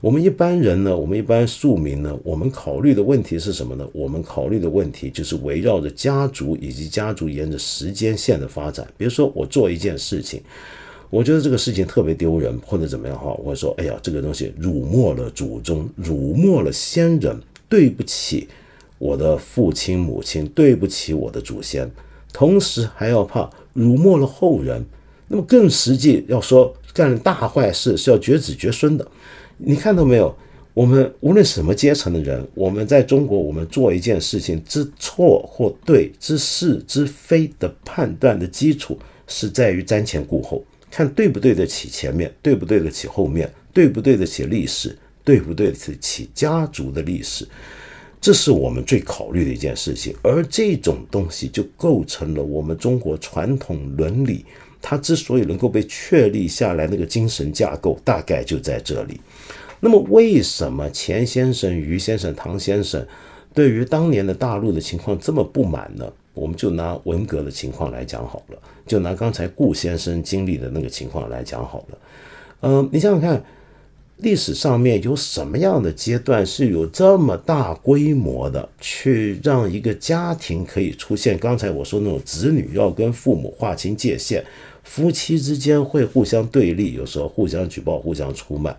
[0.00, 3.88] 我们一般人呢，我们一般庶民呢，我们考虑的问题是什么呢？
[3.92, 8.86] 我们考虑的问题就是围绕着家族以及家族沿着时间线的发展。
[8.98, 10.42] 比如说，我做一件事情，
[11.10, 18.48] 我觉得这个事情特别丢人，或者怎么样哈，我会说，哎呀，这个东西辱没了祖宗，辱没了先人，对不起
[18.98, 21.90] 我的父亲母亲，对不起我的祖先，
[22.32, 24.84] 同时还要怕辱没了后人。
[25.28, 26.74] 那么更实际要说。
[26.94, 29.06] 干大坏事是要绝子绝孙的，
[29.58, 30.34] 你看到没有？
[30.74, 38.98] 我们无论什么阶层的人，我们在中国，我们做一件事情之错或对之是之非的判断的基础，
[39.28, 47.46] 是在于瞻前顾后，看对不对得起前面，对不对得起后面，对不对得起历史，对不对得起家族的历史，
[48.20, 50.14] 这是我们最考虑的一件事情。
[50.22, 54.44] 而这种东西就构成了我们中国传统伦理。
[54.80, 59.20] 它之所以能够被确立下来，那个精神架构大概就在这里。
[59.80, 63.04] 那么，为什么钱先生、于先生、唐先生
[63.52, 66.08] 对于当年的大陆的情况这么不满呢？
[66.32, 68.58] 我们就拿文革的情况来讲好了，
[68.88, 71.98] 就拿刚才顾先生经历的那个情况来讲好了。
[72.62, 73.44] 嗯，你想想看，
[74.16, 84.44] 历史上面有什么样的阶段是有这么大规模的去让一个家庭可以出现刚才我说那种子女要跟父母划清界限？
[84.82, 88.74] 夫妻之间会互相对立，有时候互相举报、互相出卖，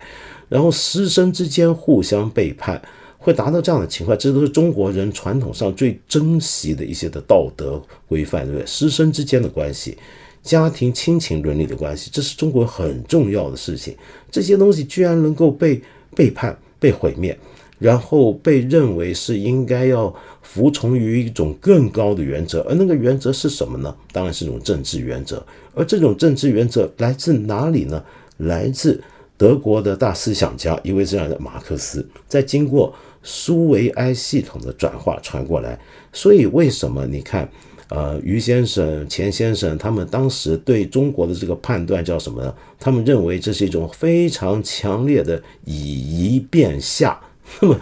[0.48, 2.82] 然后师生之间互相背叛，
[3.20, 4.18] 会达到这样的情况。
[4.18, 8.66] 这都是中国人传统上最珍惜的一些的道德规范，对不对？
[8.66, 9.96] 师生之间的关系，
[10.42, 13.94] 家庭亲情伦理的关系，这是中国很重要的事情。
[14.30, 15.80] 这些东西居然能够被
[16.16, 17.38] 背叛、被毁灭。
[17.78, 23.96] 然后被认为是应该要服从于一种更高的原则，而那个原则是什么呢？
[24.12, 25.42] 当然是一种政治原则。
[25.74, 28.04] 而这种政治原则来自哪里呢？
[28.36, 29.02] 来自
[29.38, 35.78] 德国的大思想家，一位这样的马克思，在经过苏维埃系统的转化传过来。
[36.12, 37.48] 所以为什么你看，
[37.88, 42.54] 呃，于先生、钱先生他们当时对中国的这个判断叫什么呢？
[42.78, 47.20] 他们认为这是一种非常强烈的以夷变下。
[47.60, 47.76] 那么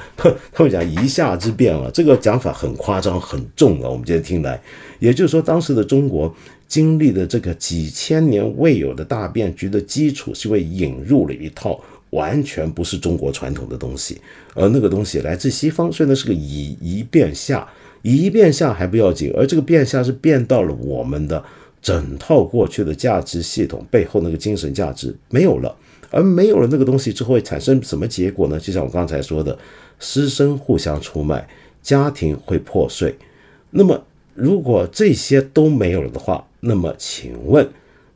[0.51, 3.89] 他们讲一下之变啊，这个讲法很夸张很重啊。
[3.91, 4.59] 我们今天听来，
[4.99, 6.35] 也就是说，当时的中国
[6.67, 11.79] 经历的这个几千年未有的大变局的基础，是因为引入了一套
[12.11, 14.21] 完全不是中国传统的东西，
[14.55, 17.69] 而那个东西来自西方，所以呢是个以一变下，
[18.03, 21.43] 以一变下还不要紧，而这个变下是变到了我们的
[21.81, 25.77] 整套过去的价值系统背后那个精神价值没有了。
[26.11, 28.59] 而没有了那个东西之后，会产生什么结果呢？
[28.59, 29.59] 就像我刚才说的，
[29.99, 31.47] 师生互相出卖，
[31.83, 33.15] 家庭会破碎。
[33.69, 34.03] 那么，
[34.35, 37.69] 如果这些都没有了的话，那么请问，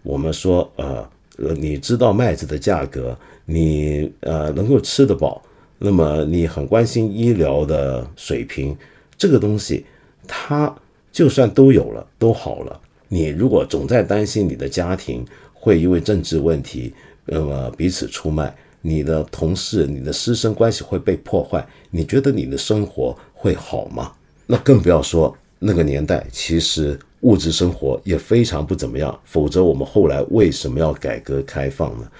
[0.03, 1.07] 我们说，呃，
[1.37, 3.15] 呃，你知道麦子的价格，
[3.45, 5.43] 你呃能够吃得饱，
[5.79, 8.77] 那么你很关心医疗的水平，
[9.17, 9.85] 这个东西，
[10.27, 10.75] 它
[11.11, 16.93] 就算都有了，都好了，你如果总在担心你的家庭会因为政治问题。
[17.25, 24.13] 那么彼此出卖，你的同事、你的师生关系会被破坏，你觉得你的生活会好吗？
[24.45, 29.17] 那更不要说那个年代，其实物质生活也非常不怎么样。
[29.25, 32.11] 否则我们后来为什么要改革开放呢？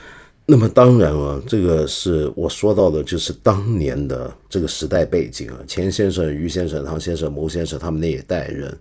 [0.53, 5.57] 那么当然啊，这个是我说到的，就是当年的这个时代背景啊。
[5.67, 8.77] 钱先生、于先生、唐先生、牟先生他们那一代人。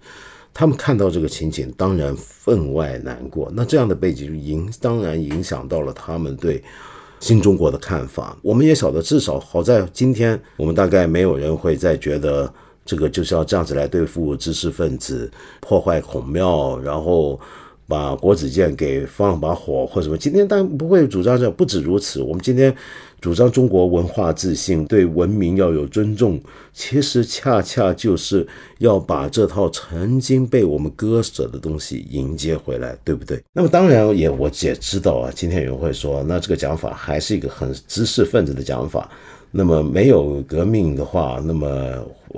[0.54, 3.50] 他们看到这个情景，当然分外难过。
[3.56, 6.62] 那这样的背景影，当然影响到了他们对
[7.22, 8.38] 新中国的看法。
[8.42, 12.54] 我们也晓得，至少好在今天，我们大概没有人会再觉得
[12.84, 15.32] 这个就是要这样子来对付知识分子，
[15.62, 17.40] 破坏孔庙，然后。
[17.92, 20.18] 把国子监给放把火或什么？
[20.18, 22.22] 今天当然不会主张这，不止如此。
[22.22, 22.74] 我们今天
[23.20, 26.40] 主张中国文化自信，对文明要有尊重，
[26.72, 28.48] 其实恰恰就是
[28.80, 33.44] 要把这套曾经被我们割舍的东西迎接回来，对不对？
[33.52, 39.10] 那么当然也我也知道啊，今天有人会说，那这个讲法还是一个很知识分子的讲法。
[39.54, 41.68] 那么没有革命的话，那么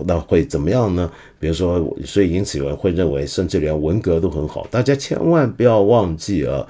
[0.03, 1.11] 那会怎么样呢？
[1.43, 4.65] 比如说，所以因此有人会认为，甚至连文革都很好。
[4.71, 6.65] 大家千万不要忘记啊！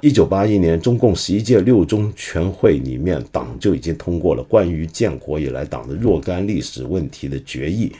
[0.00, 7.92] 一九八一年中共十一届六中全会里面，党就已经通过了关于建国以来党的若干历史问题的决议，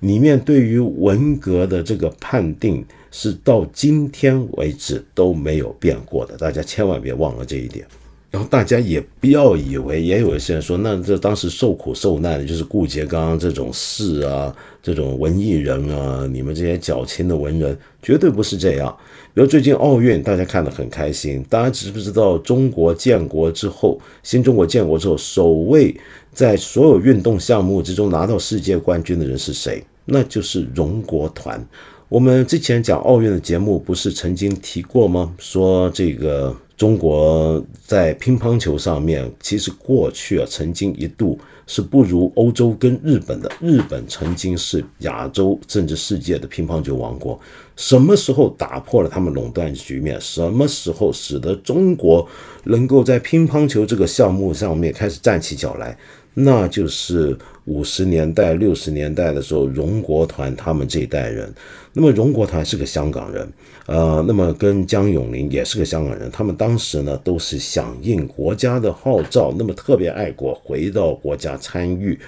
[0.00, 6.38] 里面对于文革的这个判定是到今天为止都没有变过的。
[6.38, 7.86] 大家千万别忘了这一点。
[8.28, 18.94] 然后大家也不要以为，也有一些人说，那这当时受苦受难的就是顾颉刚这种士啊，这种文艺人啊，你们这些矫情的文人，绝对不是这样。
[19.32, 25.96] 比如最近奥运，大家看得很开心，大家知不知道中国建国之后，新中国建国之后，首位
[26.32, 29.82] 在所有运动项目之中拿到世界冠军的人是谁？
[30.04, 31.64] 那就是荣国团。
[32.08, 35.32] 我们之前讲奥运的节目，不是曾经提过吗？
[35.38, 36.54] 说这个。
[36.76, 43.50] 中国在乒乓球上面，其实过去啊，曾经一度是不如欧洲跟日本的。
[43.60, 47.40] 日本曾经是亚洲甚至世界的乒乓球王国。
[47.76, 50.20] 什么时候打破了他们垄断局面？
[50.20, 52.26] 什么时候使得中国
[52.64, 55.96] 能够在乒乓球这个项目上面开始站起脚来？
[56.38, 57.34] 那就是
[57.64, 61.50] 五十年代、六十年代的时候，荣国团他们这一代人。
[61.94, 63.48] 那么荣国团是个香港人，
[63.86, 66.30] 呃，那么跟江永林也是个香港人。
[66.30, 72.18] 他们当时呢都是响应国家的号召，那么特别爱国，回到国家参与。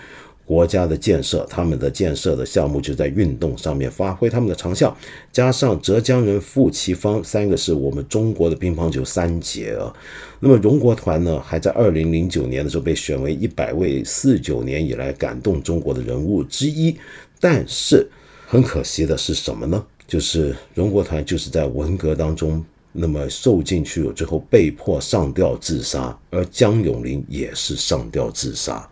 [0.49, 4.97] 国家的建设，他们的建设的项目就在运动上面发挥他们的长项，
[5.31, 9.95] 加上浙江人傅其芳，三个是我们中国的乒乓球三杰啊。
[10.41, 16.97] 那么荣国团呢，还在二零零九年的时候被选为一百位四九年以来感动中国的人物之一。
[17.39, 18.09] 但是
[18.47, 19.85] 很可惜的是什么呢？
[20.07, 28.89] 就是荣国团就是在文革当中那么受进去了之后被迫上吊自杀，而江永林也是上吊自杀。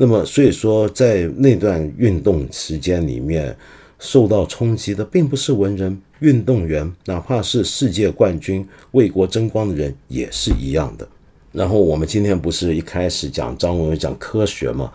[0.00, 3.56] 那么，所以说，在那段运动时间里面，
[3.98, 11.08] 受到冲击的并不是文人、运动员，哪怕是世界冠军、为国争光的人也是一样的。
[11.50, 14.92] 然后，我们今天不是一开始讲张文讲科学吗？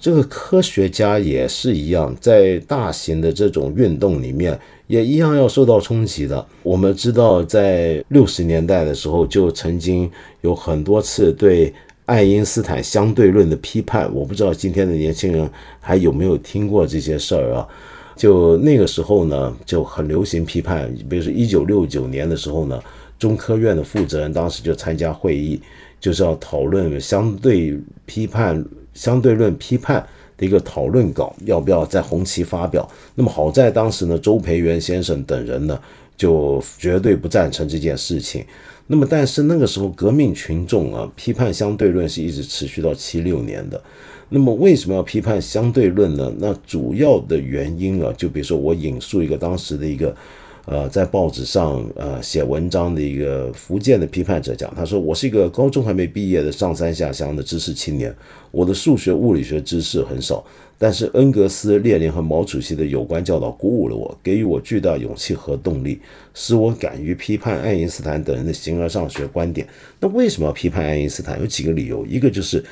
[0.00, 6.46] 这个科学家也是一样，在大型的这种运动里面，也一样要受到冲击的。
[6.62, 10.10] 我们知道，在六十年代的时候，就曾经
[10.40, 11.74] 有很多次对。
[12.06, 15.48] 爱因斯坦相对论的批判，我不知道今天的年轻人
[15.80, 17.66] 还有没有听过这些事儿啊？
[18.14, 20.90] 就那个时候呢，就很流行批判。
[21.08, 22.80] 比如说一九六九年的时候呢，
[23.18, 25.60] 中科院的负责人当时就参加会议，
[26.00, 27.76] 就是要讨论相对
[28.06, 28.64] 批判、
[28.94, 30.06] 相对论批判
[30.36, 32.88] 的一个讨论稿，要不要在红旗发表？
[33.16, 35.78] 那么好在当时呢，周培源先生等人呢。
[36.16, 38.44] 就绝对不赞成这件事情。
[38.86, 43.82] 那么，但是那个时候革命群众啊，批判相对论是一直持续到七六年的。
[44.28, 46.32] 那么为什么要批判相对论呢？
[46.38, 50.14] 那主要的原因啊，就比如说我引述一个当时的一个。
[50.66, 58.12] 呃，在报纸上呃写文章的一个福建的批判者讲，他说我是一个高中还没毕业的上山下乡的知识青年，
[58.50, 60.44] 我的数学物理学知识很少，
[60.76, 66.00] 但是恩格斯、列宁和毛主席的有关教导鼓舞了我，给予我巨大勇气和动力，
[66.34, 69.64] 使我敢于批判爱因斯坦等人的形而上学观点。
[70.00, 71.38] 那为什么要批判爱因斯坦？
[71.38, 72.64] 有几个理由，一个就是。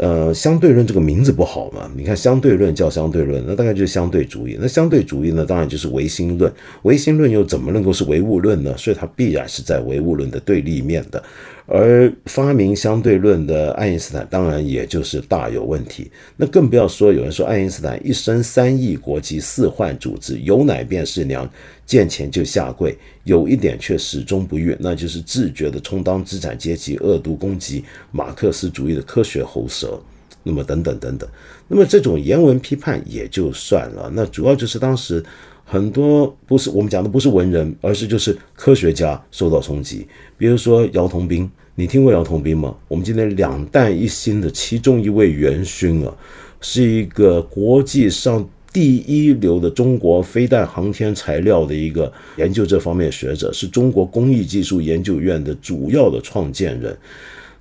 [0.00, 1.90] 呃，相对论这个名字不好嘛？
[1.94, 4.56] 你看，相对论叫相对论，那大概就是相对主义。
[4.58, 6.50] 那相对主义呢，当然就是唯心论。
[6.84, 8.74] 唯心论又怎么能够是唯物论呢？
[8.78, 11.22] 所以它必然是在唯物论的对立面的。
[11.66, 16.10] 而发明相对论的爱因斯坦，当然也就是大有问题。
[16.36, 21.48] 那更不要说有人说爱因斯坦一生三亿国籍四换主子，有奶便是娘，
[21.90, 22.96] 见钱就下跪。
[23.24, 30.00] 有一点却始终不渝，那就是自觉的充当资产阶级，恶毒攻击马克思主义的科学喉舌。
[30.44, 31.28] 那么等等等等，
[31.66, 34.08] 那么这种言文批判也就算了。
[34.14, 35.20] 那主要就是当时
[35.64, 40.06] 很多不是我们讲的不是文人，而是就是科学家受到冲击。
[40.38, 41.50] 比如说姚同斌。
[41.76, 42.76] 你听过姚同斌吗？
[42.88, 46.14] 我们今天两弹一星的其中一位元勋啊，
[46.60, 56.96] 是一个国际上第一流的中国飞弹航天材料的一个研究这方面学者，是中国工艺技术研究院的主要的创建人。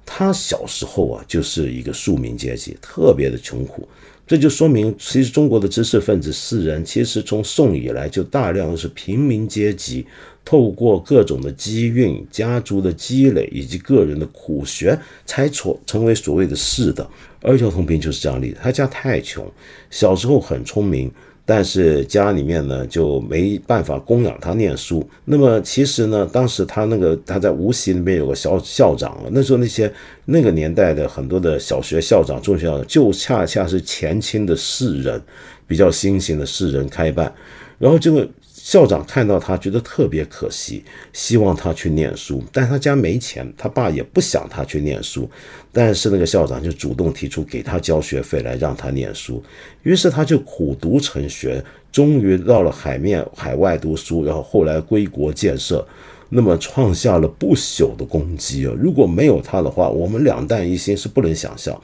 [0.06, 3.88] 他小时候啊，就是一个庶民阶级，特别的穷苦。
[4.26, 10.06] 这就说明，其实中国的知识分子士人，其实从宋以来就大量的是平民阶级。
[10.46, 17.08] 透过各种的机运、家族的积累以及个人的苦学，才成成为所谓的士的。
[17.42, 18.58] 而姚同斌就是这样例子。
[18.62, 19.46] 他家太穷，
[19.90, 21.12] 小时候很聪明，
[21.46, 25.08] 但是家里面呢就没办法供养他念书。
[25.26, 29.92] 那么其实呢，当时他那个他在无锡那边有个校校长，那时候那些
[30.26, 35.22] 那个年代的很多的小学校长、中学校长，就恰恰是前清的士人，
[35.68, 37.34] 比较新型的士人开办，
[37.78, 38.28] 然后这个。
[38.70, 45.28] 校长看到他，觉得特别可惜，希望他去念书，但他家没钱，他爸也不想他去念书，
[45.74, 49.44] 但是那个校长就主动提出给他交学费来让他念书，
[49.82, 55.84] 于是他就苦读成学，终于到了海面海外读书，然后后来归国建设，
[56.30, 58.74] 那么创下了不朽的功绩啊！
[58.80, 61.76] 如果没有他的话，我们两弹一星是不能想象。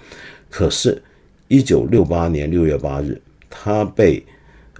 [0.51, 1.01] 可是，
[1.47, 4.23] 一九六八年六月八日，他被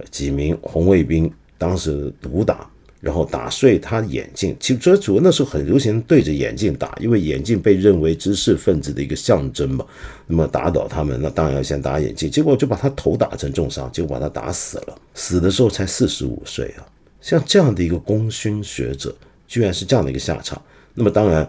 [0.08, 1.28] 几名红卫兵。
[1.58, 2.68] 当时毒打，
[3.00, 4.56] 然后打碎他眼镜。
[4.58, 9.84] 其实主要那时候很流行对着眼镜打，因为眼镜被认为知识分子的一个象征嘛。
[10.26, 12.30] 那么打倒他们，那当然要先打眼镜。
[12.30, 14.98] 结果就把他头打成重伤，结果把他打死了。
[15.14, 16.86] 死的时候才四十五岁啊！
[17.20, 19.14] 像这样的一个功勋学者，
[19.48, 20.60] 居然是这样的一个下场。
[20.94, 21.48] 那么当然，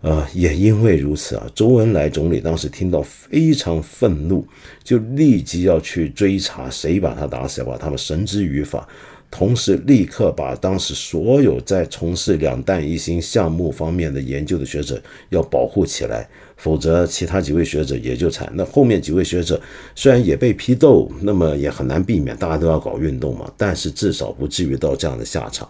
[0.00, 4.46] 呃，也因为如此啊，周恩来总理当时听到非常愤怒，
[4.82, 8.88] 就立即要去追查谁把他打死，把他们绳之于法。
[9.30, 18.50] 同时，立刻把当时所有在从事两弹一星项目方面的研究的学者要保护起来，否则其他几位学者也就惨。
[18.54, 19.60] 那后面几位学者
[19.94, 25.68] 虽然也被批斗，那么也很难避免，大家都要搞运动嘛，但是至少不至于到这样的下场。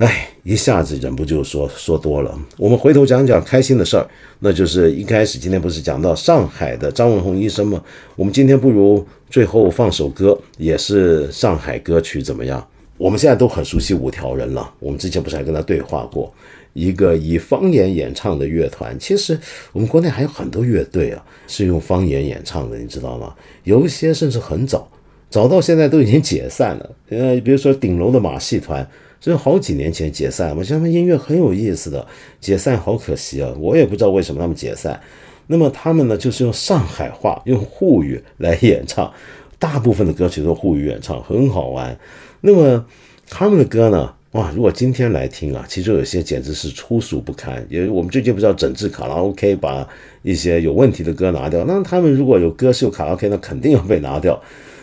[0.00, 2.34] 哎，一下子忍不住说说多了。
[2.56, 4.08] 我们回头讲讲开心的事儿，
[4.38, 7.84] 那就是一开始今天不是讲到上海的张文宏医生吗？
[8.16, 12.66] 我们今天不如最后放首歌，也是上海歌曲怎么样？
[12.96, 16.32] 我们现在都很熟悉五条人了，我们之前不是还跟他对话过？
[16.72, 19.38] 一个以方言演唱的乐团，其实
[19.70, 23.34] 我们国内还有很多乐队啊，是用方言演唱的，你知道吗？
[23.64, 24.88] 有一些甚至很早，
[25.28, 26.90] 早到现在都已经解散了。
[27.10, 28.88] 呃，比如说顶楼的马戏团。
[29.20, 32.06] 这是好几年前解散嘛，他们音乐很有意思的，
[32.40, 33.52] 解散好可惜啊！
[33.58, 34.98] 我也不知道为什么他们解散。
[35.46, 39.12] 那么他们呢，就是用上海话、用沪语来演唱，
[39.58, 41.94] 大部分的歌曲都沪语演唱，很好玩。
[42.40, 42.86] 那么
[43.28, 47.66] 他们的歌呢，哇，如果今天来听啊，其中有些简直是粗俗不堪。
[47.68, 49.86] 也我们最近不是要整治卡拉 OK，把
[50.22, 51.62] 一些有问题的歌拿掉？
[51.66, 54.40] 那他们如果有歌是有卡拉 OK，那肯定要被拿掉。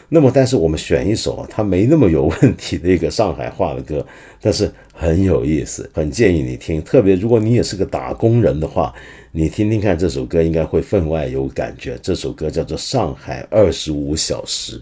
[0.10, 4.06] 那么，但是我们选一首啊，它没那么有问题的一个上海话的歌，
[4.42, 6.82] 但是很有意思，很建议你听。
[6.82, 8.94] 特别如果你也是个打工人的话，
[9.34, 12.00] 你听听看这首歌，应该会分外有感觉。
[12.02, 14.78] 这首歌叫做《上海二十五小时》。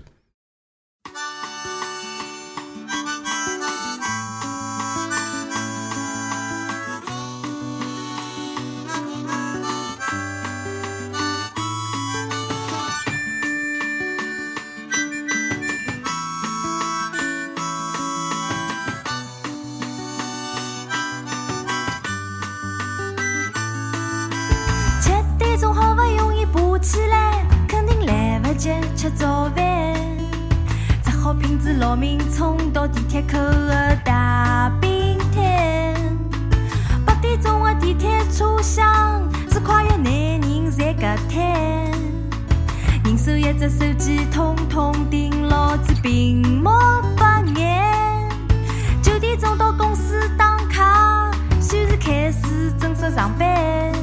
[43.46, 46.72] 一只手机通通盯老子屏幕
[47.16, 48.28] 发眼
[49.04, 51.30] 九点钟到公司打卡
[51.62, 53.94] 算是开始正式上班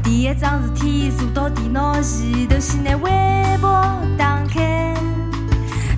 [0.00, 3.68] 第一桩事体坐到电脑前头先拿微博
[4.16, 4.94] 打开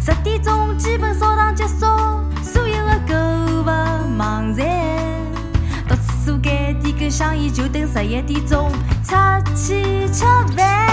[0.01, 1.85] 十点钟基本扫荡结束
[2.43, 3.15] 所有的购
[3.61, 4.67] 物网站
[5.87, 8.71] 到厕所间点根香烟就等十一点钟
[9.05, 9.15] 出
[9.55, 10.25] 去吃
[10.57, 10.88] 饭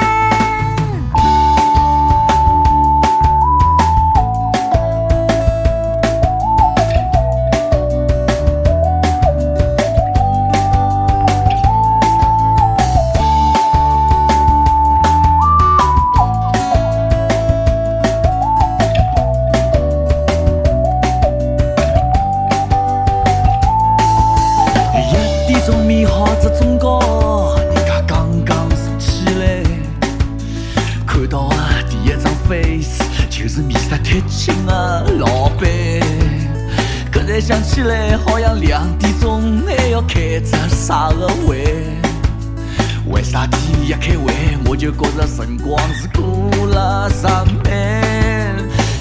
[43.85, 44.33] 一开会，
[44.65, 47.71] 我就觉着辰光是过了上班。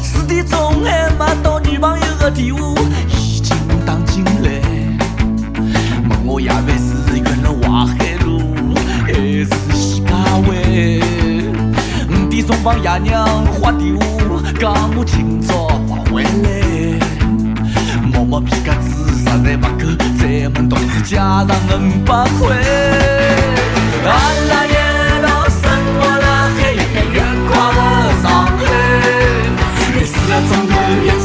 [0.03, 2.61] 四点钟还没到女朋友的电话，
[3.09, 3.57] 已经
[3.87, 4.61] 打进来，
[6.11, 8.43] 问我夜饭是运了淮海路
[9.07, 10.53] 还是西街湾。
[12.11, 13.25] 五点钟帮爷娘
[13.59, 17.01] 发电话，讲我今朝不回来，
[18.13, 23.44] 摸摸皮夹子实在不够，再问同事借上五百块。
[31.05, 31.24] Jetzt